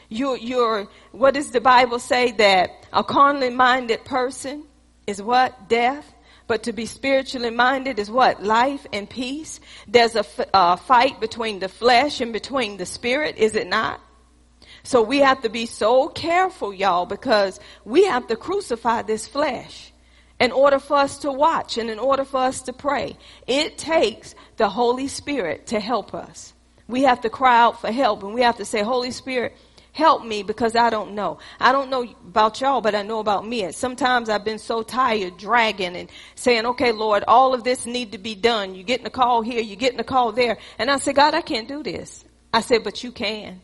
[0.10, 4.67] You're, you're, what does the Bible say that a carnally minded person
[5.08, 5.70] is what?
[5.70, 6.14] Death.
[6.46, 8.44] But to be spiritually minded is what?
[8.44, 9.60] Life and peace.
[9.88, 14.00] There's a f- uh, fight between the flesh and between the spirit, is it not?
[14.84, 19.92] So we have to be so careful, y'all, because we have to crucify this flesh
[20.40, 23.18] in order for us to watch and in order for us to pray.
[23.48, 26.54] It takes the Holy Spirit to help us.
[26.88, 29.58] We have to cry out for help and we have to say, Holy Spirit,
[29.98, 31.40] Help me because I don't know.
[31.60, 33.64] I don't know about y'all, but I know about me.
[33.64, 38.12] And sometimes I've been so tired dragging and saying, okay, Lord, all of this need
[38.12, 38.76] to be done.
[38.76, 40.60] You're getting a call here, you're getting a call there.
[40.78, 42.24] And I say, God, I can't do this.
[42.54, 43.60] I said, but you can.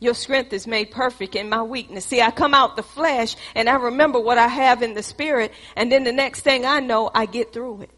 [0.00, 2.04] Your strength is made perfect in my weakness.
[2.04, 5.52] See, I come out the flesh and I remember what I have in the spirit.
[5.76, 7.90] And then the next thing I know, I get through it.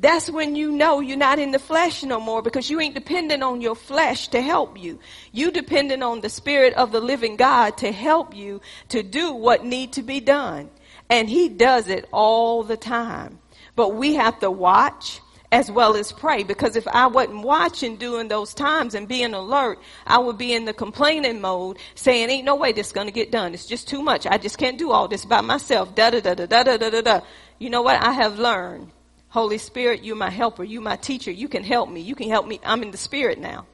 [0.00, 3.42] That's when you know you're not in the flesh no more because you ain't dependent
[3.42, 4.98] on your flesh to help you.
[5.30, 9.66] You dependent on the spirit of the living God to help you to do what
[9.66, 10.70] need to be done.
[11.10, 13.40] And he does it all the time.
[13.76, 15.20] But we have to watch
[15.52, 19.80] as well as pray because if I wasn't watching during those times and being alert,
[20.06, 23.52] I would be in the complaining mode saying, ain't no way this to get done.
[23.52, 24.26] It's just too much.
[24.26, 25.94] I just can't do all this by myself.
[25.94, 27.20] Da da da da da da da da.
[27.58, 28.00] You know what?
[28.02, 28.92] I have learned
[29.30, 30.64] Holy Spirit, you're my helper.
[30.64, 31.30] You're my teacher.
[31.30, 32.00] You can help me.
[32.00, 32.60] You can help me.
[32.64, 33.66] I'm in the spirit now.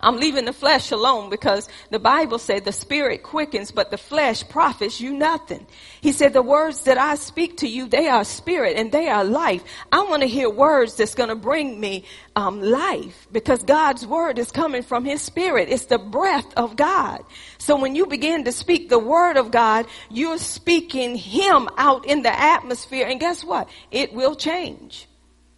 [0.00, 4.46] I'm leaving the flesh alone because the Bible said the spirit quickens, but the flesh
[4.46, 5.66] profits you nothing.
[6.00, 9.24] He said the words that I speak to you, they are spirit and they are
[9.24, 9.64] life.
[9.90, 12.04] I want to hear words that's going to bring me
[12.34, 15.70] um, life because God's word is coming from his spirit.
[15.70, 17.24] It's the breath of God.
[17.56, 22.22] So when you begin to speak the word of God, you're speaking him out in
[22.22, 23.06] the atmosphere.
[23.06, 23.68] And guess what?
[23.90, 25.08] It will change.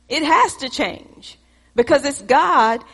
[0.08, 1.38] It has to change
[1.74, 2.84] because it's God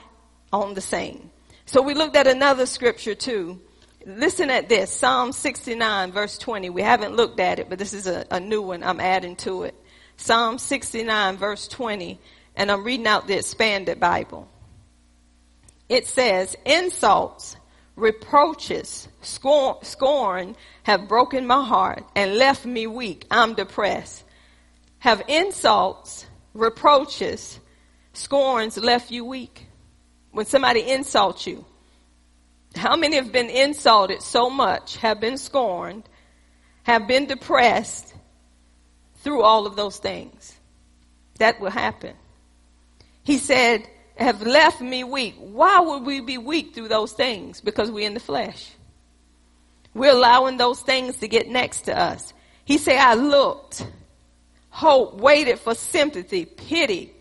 [0.53, 1.31] on the scene.
[1.75, 3.61] So we looked at another scripture too.
[4.07, 6.71] Listen at this, Psalm 69 verse 20.
[6.71, 9.65] We haven't looked at it, but this is a, a new one I'm adding to
[9.65, 9.75] it.
[10.17, 12.21] Psalm 69 verse 20,
[12.55, 14.49] and I'm reading out the expanded Bible.
[15.89, 17.57] It says, insults,
[17.97, 23.27] reproaches, scorn, scorn have broken my heart and left me weak.
[23.33, 24.23] I'm depressed.
[25.01, 27.59] Have insults, reproaches,
[28.13, 29.67] scorns left you weak?
[30.35, 31.65] When somebody insults you.
[32.75, 36.03] How many have been insulted so much, have been scorned,
[36.83, 38.13] have been depressed
[39.19, 40.57] through all of those things?
[41.39, 42.15] That will happen.
[43.23, 45.37] He said, have left me weak.
[45.39, 47.61] Why would we be weak through those things?
[47.61, 48.71] Because we're in the flesh.
[49.95, 52.35] We're allowing those things to get next to us.
[52.65, 53.87] He said, I looked,
[54.71, 57.13] hope, waited for sympathy, pity,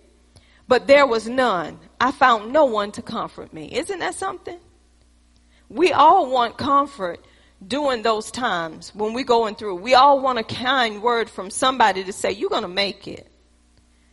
[0.67, 1.77] but there was none.
[2.03, 3.73] I found no one to comfort me.
[3.73, 4.59] Isn't that something?
[5.69, 7.25] We all want comfort
[7.65, 9.75] during those times when we're going through.
[9.75, 13.31] We all want a kind word from somebody to say, you're going to make it.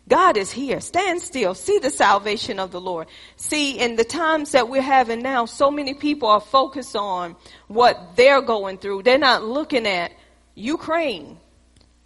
[0.07, 0.81] God is here.
[0.81, 1.53] Stand still.
[1.57, 3.09] See the salvation of the Lord.
[3.35, 7.35] See, in the times that we're having now, so many people are focused on
[7.67, 9.03] what they're going through.
[9.03, 10.13] They're not looking at
[10.55, 11.39] Ukraine.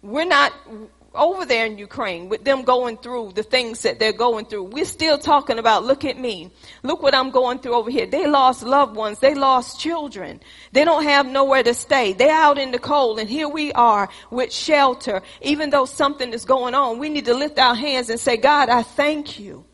[0.01, 0.51] We're not,
[1.15, 4.63] over there in Ukraine with them going through the things that they're going through.
[4.63, 6.51] We're still talking about, look at me.
[6.83, 8.05] Look what I'm going through over here.
[8.05, 9.19] They lost loved ones.
[9.19, 10.41] They lost children.
[10.71, 12.13] They don't have nowhere to stay.
[12.13, 15.21] They're out in the cold and here we are with shelter.
[15.41, 18.69] Even though something is going on, we need to lift our hands and say, God,
[18.69, 19.65] I thank you.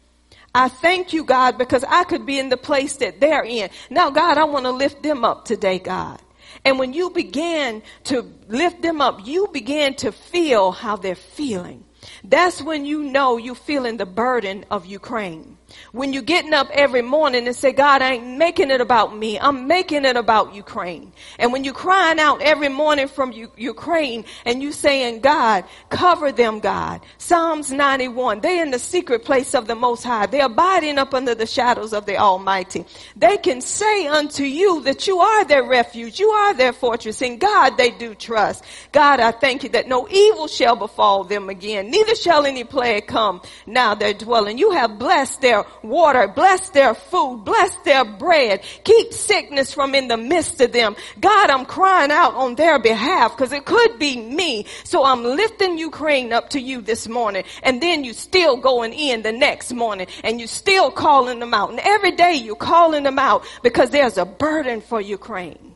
[0.54, 3.70] I thank you, God, because I could be in the place that they're in.
[3.90, 6.22] Now, God, I want to lift them up today, God.
[6.64, 11.84] And when you begin to lift them up, you begin to feel how they're feeling.
[12.24, 15.58] That's when you know you're feeling the burden of Ukraine.
[15.92, 19.40] When you're getting up every morning and say, God, I ain't making it about me.
[19.40, 21.12] I'm making it about Ukraine.
[21.40, 26.32] And when you're crying out every morning from U- Ukraine and you saying, God, cover
[26.32, 27.02] them, God.
[27.18, 28.42] Psalms 91.
[28.42, 30.26] They're in the secret place of the Most High.
[30.26, 32.86] They're abiding up under the shadows of the Almighty.
[33.16, 36.20] They can say unto you that you are their refuge.
[36.20, 37.22] You are their fortress.
[37.22, 38.64] In God they do trust.
[38.92, 41.90] God, I thank you that no evil shall befall them again.
[41.92, 44.58] Neither shall any plague come now their dwelling.
[44.58, 50.08] You have blessed their water, bless their food, bless their bread, keep sickness from in
[50.08, 50.96] the midst of them.
[51.20, 54.66] God, I'm crying out on their behalf because it could be me.
[54.84, 59.22] So I'm lifting Ukraine up to you this morning and then you still going in
[59.22, 61.70] the next morning and you still calling them out.
[61.70, 65.76] And every day you're calling them out because there's a burden for Ukraine.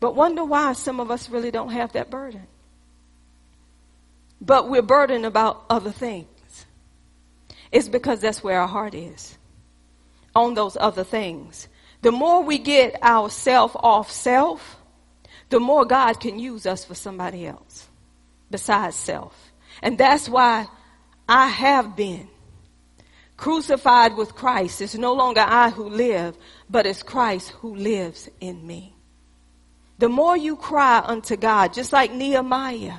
[0.00, 2.46] But wonder why some of us really don't have that burden.
[4.40, 6.28] But we're burdened about other things.
[7.70, 9.36] It's because that's where our heart is.
[10.34, 11.68] On those other things.
[12.02, 14.76] The more we get our self off self,
[15.50, 17.88] the more God can use us for somebody else
[18.50, 19.52] besides self.
[19.82, 20.66] And that's why
[21.28, 22.28] I have been
[23.36, 24.80] crucified with Christ.
[24.80, 26.36] It's no longer I who live,
[26.68, 28.94] but it's Christ who lives in me.
[29.98, 32.98] The more you cry unto God, just like Nehemiah,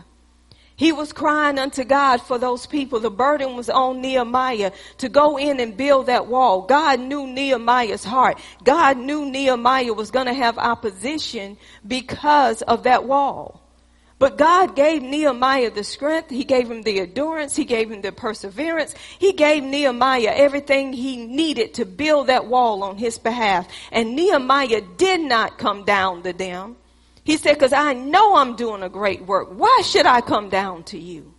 [0.79, 3.01] he was crying unto God for those people.
[3.01, 6.61] The burden was on Nehemiah to go in and build that wall.
[6.61, 8.39] God knew Nehemiah's heart.
[8.63, 13.61] God knew Nehemiah was going to have opposition because of that wall.
[14.19, 16.29] But God gave Nehemiah the strength.
[16.29, 17.57] He gave him the endurance.
[17.57, 18.95] He gave him the perseverance.
[19.17, 23.67] He gave Nehemiah everything he needed to build that wall on his behalf.
[23.91, 26.77] And Nehemiah did not come down the them.
[27.29, 29.49] He said, cause I know I'm doing a great work.
[29.51, 31.35] Why should I come down to you?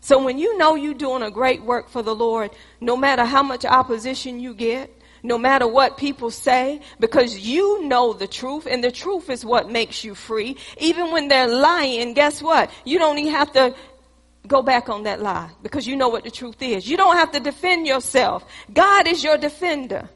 [0.00, 3.44] So when you know you're doing a great work for the Lord, no matter how
[3.44, 8.82] much opposition you get, no matter what people say, because you know the truth, and
[8.82, 10.56] the truth is what makes you free.
[10.78, 12.68] Even when they're lying, guess what?
[12.84, 13.76] You don't even have to
[14.48, 16.90] go back on that lie because you know what the truth is.
[16.90, 18.44] You don't have to defend yourself.
[18.72, 20.10] God is your defender.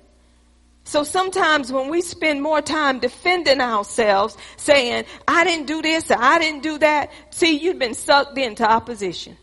[0.85, 6.19] So sometimes when we spend more time defending ourselves, saying, I didn't do this or
[6.19, 9.37] I didn't do that, see, you've been sucked into opposition.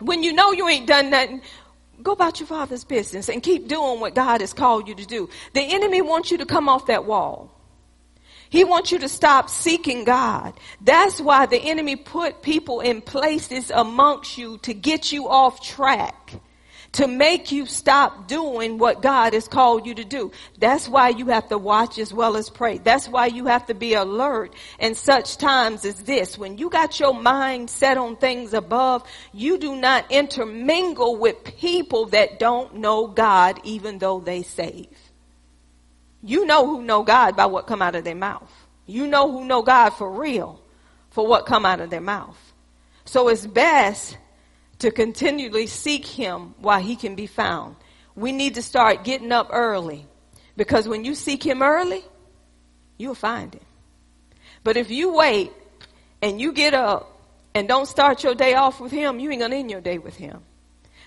[0.00, 1.42] When you know you ain't done nothing,
[2.02, 5.28] go about your father's business and keep doing what God has called you to do.
[5.52, 7.52] The enemy wants you to come off that wall.
[8.50, 10.54] He wants you to stop seeking God.
[10.80, 16.40] That's why the enemy put people in places amongst you to get you off track
[16.92, 20.32] to make you stop doing what God has called you to do.
[20.58, 22.78] That's why you have to watch as well as pray.
[22.78, 26.38] That's why you have to be alert in such times as this.
[26.38, 32.06] When you got your mind set on things above, you do not intermingle with people
[32.06, 34.88] that don't know God even though they save.
[36.22, 38.50] You know who know God by what come out of their mouth.
[38.86, 40.60] You know who know God for real
[41.10, 42.38] for what come out of their mouth.
[43.04, 44.16] So it's best
[44.78, 47.76] to continually seek him while he can be found.
[48.14, 50.06] We need to start getting up early
[50.56, 52.04] because when you seek him early,
[52.96, 53.64] you'll find him.
[54.64, 55.52] But if you wait
[56.20, 57.20] and you get up
[57.54, 60.16] and don't start your day off with him, you ain't gonna end your day with
[60.16, 60.42] him.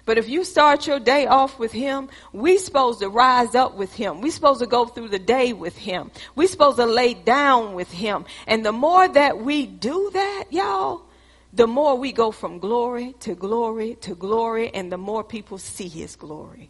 [0.05, 3.93] But if you start your day off with him, we supposed to rise up with
[3.93, 4.21] him.
[4.21, 6.11] We supposed to go through the day with him.
[6.35, 8.25] We supposed to lay down with him.
[8.47, 11.03] And the more that we do that, y'all,
[11.53, 15.87] the more we go from glory to glory to glory, and the more people see
[15.87, 16.69] his glory.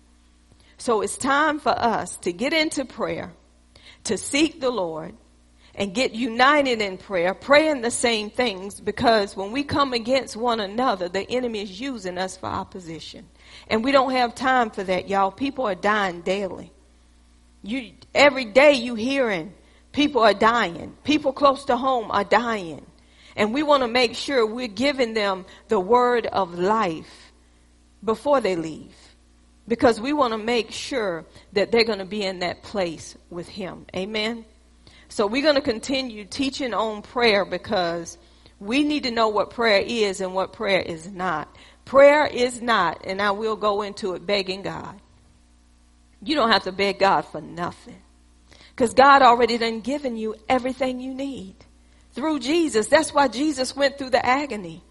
[0.77, 3.33] So it's time for us to get into prayer,
[4.05, 5.15] to seek the Lord,
[5.75, 10.59] and get united in prayer, praying the same things, because when we come against one
[10.59, 13.25] another, the enemy is using us for opposition.
[13.67, 15.31] And we don't have time for that, y'all.
[15.31, 16.73] People are dying daily.
[17.63, 19.53] You, every day you hearing
[19.91, 20.95] people are dying.
[21.03, 22.85] People close to home are dying.
[23.35, 27.31] And we want to make sure we're giving them the word of life
[28.03, 28.95] before they leave.
[29.67, 33.47] Because we want to make sure that they're going to be in that place with
[33.47, 33.85] Him.
[33.95, 34.45] Amen.
[35.07, 38.17] So we're going to continue teaching on prayer because
[38.59, 41.53] we need to know what prayer is and what prayer is not.
[41.85, 44.99] Prayer is not, and I will go into it, begging God.
[46.23, 48.01] You don't have to beg God for nothing.
[48.69, 51.55] Because God already done given you everything you need
[52.13, 52.87] through Jesus.
[52.87, 54.83] That's why Jesus went through the agony.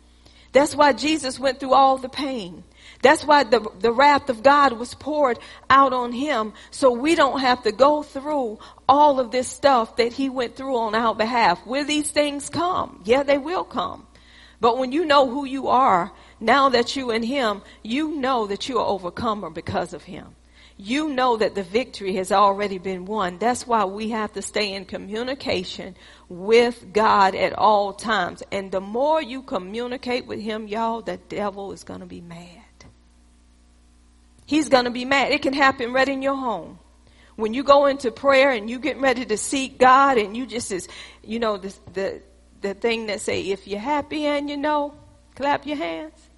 [0.53, 2.65] That's why Jesus went through all the pain.
[3.03, 6.53] That's why the, the wrath of God was poured out on him.
[6.71, 8.59] So we don't have to go through
[8.89, 11.65] all of this stuff that he went through on our behalf.
[11.67, 13.01] Will these things come?
[13.05, 14.07] Yeah, they will come.
[14.61, 18.69] But when you know who you are, now that you in him, you know that
[18.69, 20.35] you are overcomer because of him
[20.81, 23.39] you know that the victory has already been won.
[23.39, 25.95] That's why we have to stay in communication
[26.29, 28.43] with God at all times.
[28.51, 32.65] And the more you communicate with Him, y'all, the devil is going to be mad.
[34.47, 35.33] He's going to be mad.
[35.33, 36.79] It can happen right in your home.
[37.37, 40.73] When you go into prayer and you get ready to seek God and you just
[40.73, 40.89] is,
[41.23, 42.23] you know, the, the,
[42.61, 44.95] the thing that say, if you're happy and you know,
[45.37, 46.30] clap your hands.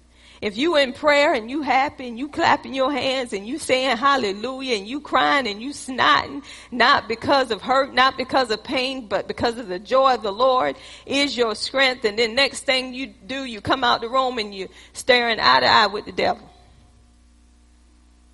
[0.43, 3.95] If you in prayer and you happy and you clapping your hands and you saying
[3.95, 9.07] hallelujah and you crying and you snotting, not because of hurt, not because of pain,
[9.07, 10.75] but because of the joy of the Lord
[11.05, 12.03] is your strength.
[12.03, 15.61] And then next thing you do, you come out the room and you staring eye
[15.61, 16.51] to eye with the devil.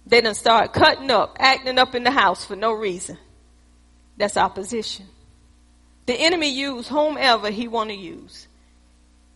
[0.07, 3.20] They done start cutting up, acting up in the house for no reason.
[4.18, 5.05] That's opposition.
[6.07, 8.47] The enemy use whomever he want to use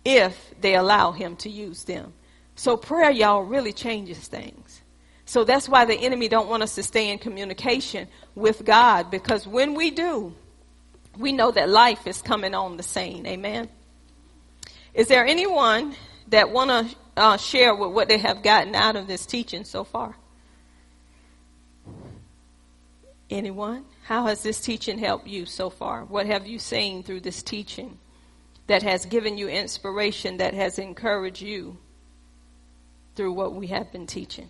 [0.04, 2.14] if they allow him to use them.
[2.56, 4.82] So prayer, y'all, really changes things.
[5.26, 9.48] So that's why the enemy don't want us to stay in communication with God because
[9.48, 10.36] when we do,
[11.18, 13.26] we know that life is coming on the scene.
[13.26, 13.70] Amen.
[14.94, 15.96] Is there anyone
[16.28, 19.84] that want to uh, share with what they have gotten out of this teaching so
[19.84, 20.16] far?
[23.30, 23.86] Anyone?
[24.04, 26.04] How has this teaching helped you so far?
[26.04, 27.98] What have you seen through this teaching
[28.68, 31.78] that has given you inspiration, that has encouraged you?
[33.16, 34.50] through what we have been teaching.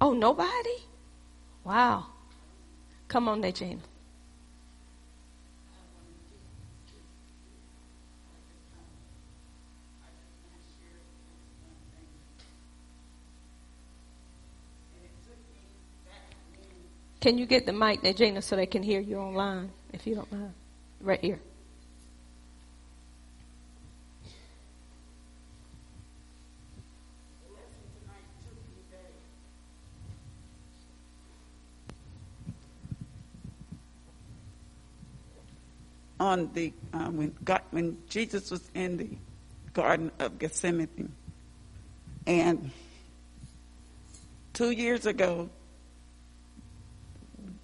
[0.00, 0.78] Oh, nobody?
[1.64, 2.06] Wow.
[3.08, 3.80] Come on, Najina.
[17.20, 20.30] Can you get the mic, Najina, so they can hear you online, if you don't
[20.30, 20.52] mind?
[21.00, 21.40] Right here.
[36.28, 39.08] On the uh, when God, when Jesus was in the
[39.72, 41.12] Garden of Gethsemane,
[42.26, 42.70] and
[44.52, 45.48] two years ago,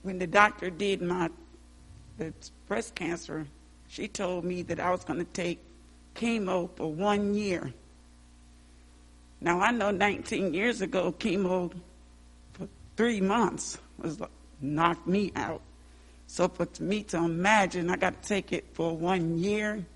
[0.02, 1.30] when the doctor did my
[2.66, 3.46] breast cancer,
[3.88, 5.60] she told me that I was going to take
[6.14, 7.72] chemo for one year.
[9.40, 11.72] Now I know 19 years ago, chemo
[12.54, 14.18] for three months was
[14.60, 15.60] knocked me out.
[16.34, 19.86] So for me to imagine I got to take it for one year,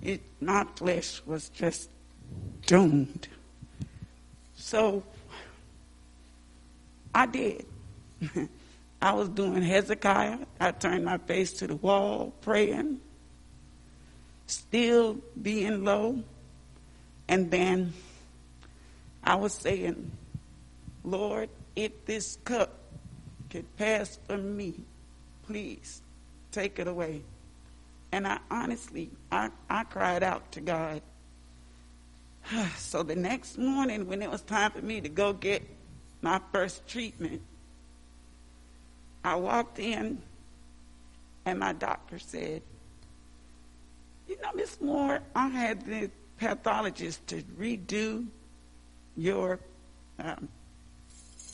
[0.00, 1.90] it my flesh was just
[2.64, 3.28] doomed.
[4.56, 5.02] So
[7.14, 7.66] I did.
[9.02, 10.38] I was doing Hezekiah.
[10.58, 13.02] I turned my face to the wall, praying,
[14.46, 16.22] still being low.
[17.28, 17.92] And then
[19.22, 20.12] I was saying,
[21.04, 22.72] Lord, if this cup
[23.50, 24.72] could pass from me,
[25.48, 26.02] please
[26.52, 27.22] take it away.
[28.12, 31.02] And I honestly, I, I cried out to God.
[32.76, 35.62] So the next morning, when it was time for me to go get
[36.22, 37.42] my first treatment,
[39.24, 40.22] I walked in
[41.44, 42.62] and my doctor said,
[44.26, 48.26] You know, Miss Moore, I had the pathologist to redo
[49.16, 49.60] your
[50.18, 50.48] um,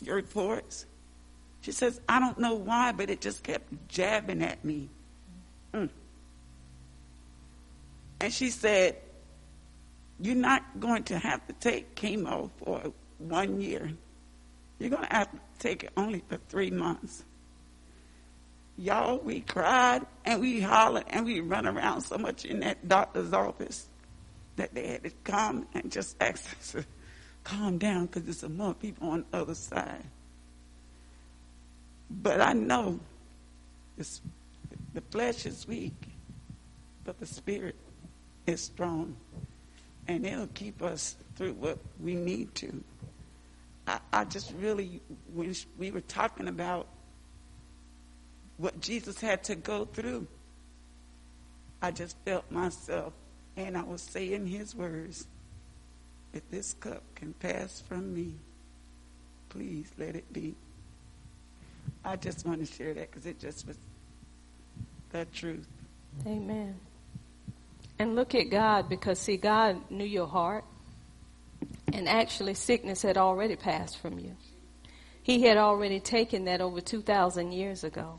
[0.03, 0.87] your reports.
[1.65, 4.91] She says, I don't know why, but it just kept jabbing at me.
[5.73, 5.89] Mm.
[8.21, 8.97] And she said,
[10.21, 13.91] You're not going to have to take chemo for one year.
[14.79, 17.25] You're going to have to take it only for three months.
[18.77, 23.33] Y'all, we cried and we hollered and we run around so much in that doctor's
[23.33, 23.87] office
[24.57, 26.85] that they had to come and just ask us to
[27.43, 30.05] calm down because there's some more people on the other side.
[32.11, 33.01] But I know
[33.97, 34.21] this,
[34.93, 35.95] the flesh is weak,
[37.05, 37.77] but the spirit
[38.47, 39.17] is strong.
[40.07, 42.85] And it'll keep us through what we need to.
[43.87, 45.01] I, I just really,
[45.33, 46.87] when we were talking about
[48.57, 50.27] what Jesus had to go through,
[51.83, 53.13] I just felt myself,
[53.57, 55.27] and I was saying his words.
[56.33, 58.35] If this cup can pass from me,
[59.51, 60.55] please let it be.
[62.05, 63.79] I just want to share that because it just was
[65.11, 65.67] the truth.
[66.27, 66.75] Amen.
[67.99, 70.65] And look at God because, see, God knew your heart.
[71.93, 74.37] And actually, sickness had already passed from you.
[75.23, 78.19] He had already taken that over 2,000 years ago.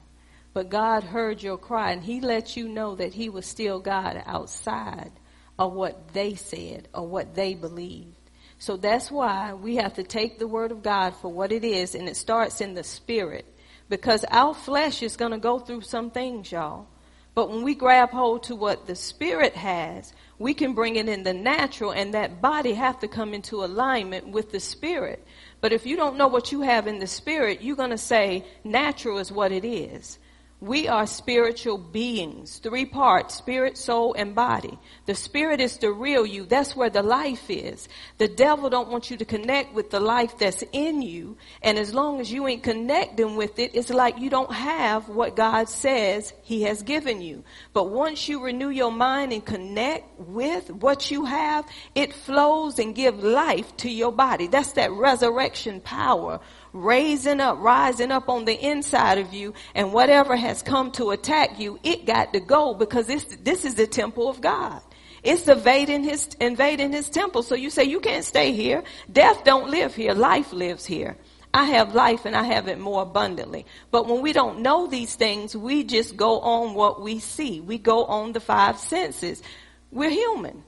[0.54, 4.24] But God heard your cry and He let you know that He was still God
[4.26, 5.12] outside
[5.60, 8.16] of what they said or what they believed.
[8.58, 11.94] So that's why we have to take the Word of God for what it is,
[11.94, 13.46] and it starts in the Spirit
[13.90, 16.88] because our flesh is going to go through some things, y'all.
[17.36, 21.24] But when we grab hold to what the spirit has, we can bring it in
[21.24, 25.26] the natural and that body have to come into alignment with the spirit.
[25.60, 28.46] But if you don't know what you have in the spirit, you're going to say
[28.64, 30.18] natural is what it is.
[30.62, 34.80] We are spiritual beings, three parts, spirit, soul, and body.
[35.06, 36.46] The spirit is the real you.
[36.46, 37.90] That's where the life is.
[38.20, 41.36] The devil don't want you to connect with the life that's in you.
[41.62, 45.36] And as long as you ain't connecting with it, it's like you don't have what
[45.36, 47.44] God says he has given you.
[47.74, 52.96] But once you renew your mind and connect with what you have, it flows and
[52.96, 54.48] give life to your body.
[54.48, 56.40] That's that resurrection power
[56.76, 61.60] raising up, rising up on the inside of you, and whatever has come to attack
[61.60, 64.82] you, it got to go because this, this is the temple of God.
[65.24, 67.42] It's invading his, invading his temple.
[67.42, 68.84] So you say, you can't stay here.
[69.12, 70.14] Death don't live here.
[70.14, 71.18] Life lives here.
[71.54, 73.66] I have life and I have it more abundantly.
[73.90, 77.62] But when we don't know these things, we just go on what we see.
[77.62, 79.42] We go on the five senses.
[79.90, 80.65] We're human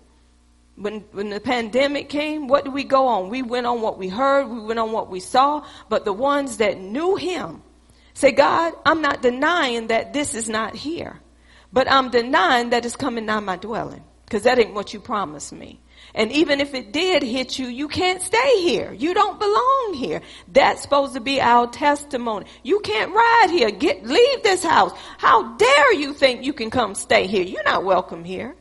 [0.78, 3.30] when, when the pandemic came, what did we go on?
[3.30, 6.58] We went on what we heard, we went on what we saw, but the ones
[6.58, 7.64] that knew him
[8.14, 11.20] say, God, I'm not denying that this is not here,
[11.74, 15.52] but I'm denying that it's coming nigh my dwelling, because that ain't what you promised
[15.52, 15.80] me.
[16.14, 18.94] And even if it did hit you, you can't stay here.
[18.94, 20.22] You don't belong here.
[20.48, 22.46] That's supposed to be our testimony.
[22.64, 23.72] You can't ride here.
[23.72, 24.92] Get, leave this house.
[25.18, 27.44] How dare you think you can come stay here?
[27.44, 28.56] You're not welcome here.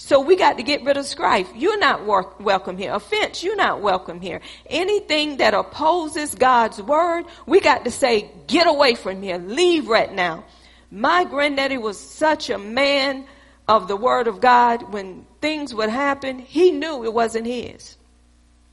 [0.00, 1.48] So we got to get rid of strife.
[1.56, 2.94] You're not work, welcome here.
[2.94, 4.40] Offense, you're not welcome here.
[4.66, 9.38] Anything that opposes God's word, we got to say, get away from here.
[9.38, 10.44] Leave right now.
[10.92, 13.26] My granddaddy was such a man
[13.66, 14.92] of the word of God.
[14.92, 17.96] When things would happen, he knew it wasn't his.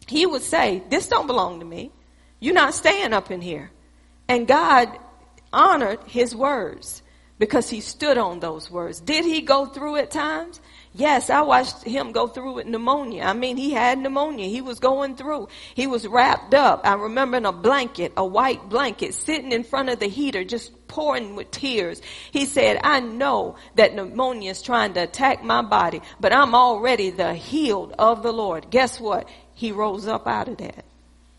[0.08, 1.90] He would say, this don't belong to me.
[2.40, 3.72] You're not staying up in here.
[4.28, 4.90] And God
[5.52, 7.02] honored his words
[7.38, 9.00] because he stood on those words.
[9.00, 10.62] Did he go through at times?
[10.94, 13.24] Yes, I watched him go through with pneumonia.
[13.24, 14.48] I mean, he had pneumonia.
[14.48, 15.50] He was going through.
[15.74, 16.82] He was wrapped up.
[16.86, 20.88] I remember in a blanket, a white blanket, sitting in front of the heater, just
[20.88, 22.02] pouring with tears.
[22.32, 27.10] He said, I know that pneumonia is trying to attack my body, but I'm already
[27.10, 28.70] the healed of the Lord.
[28.70, 29.28] Guess what?
[29.54, 30.86] He rose up out of that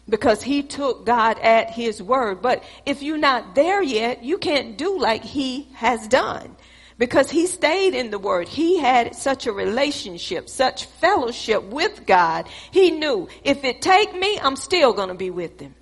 [0.09, 2.43] because he took God at his word.
[2.43, 6.57] But if you're not there yet, you can't do like he has done
[6.99, 8.49] because he stayed in the word.
[8.49, 12.49] He had such a relationship, such fellowship with God.
[12.71, 15.75] He knew if it take me, I'm still going to be with him.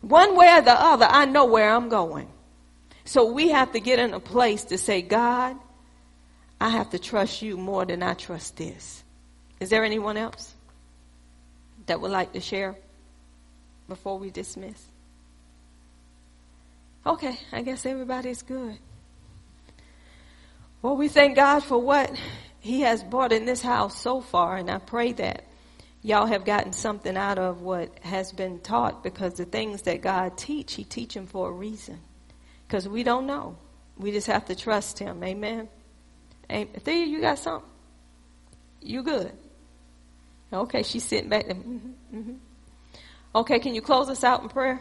[0.00, 2.28] One way or the other, I know where I'm going.
[3.04, 5.56] So we have to get in a place to say, God,
[6.60, 9.02] I have to trust you more than I trust this.
[9.60, 10.54] Is there anyone else
[11.86, 12.76] that would like to share
[13.92, 14.82] before we dismiss?
[17.04, 18.78] Okay, I guess everybody's good.
[20.80, 22.10] Well, we thank God for what
[22.60, 25.44] He has brought in this house so far, and I pray that
[26.00, 30.38] y'all have gotten something out of what has been taught because the things that God
[30.38, 32.00] teach, He teach them for a reason.
[32.66, 33.58] Because we don't know.
[33.98, 35.22] We just have to trust Him.
[35.22, 35.68] Amen.
[36.50, 36.68] Amen.
[36.80, 37.68] Thea, you got something?
[38.80, 39.32] You good?
[40.50, 41.56] Okay, she's sitting back there.
[41.56, 42.34] Mm-hmm, mm-hmm.
[43.34, 44.78] Okay, can you close us out in prayer?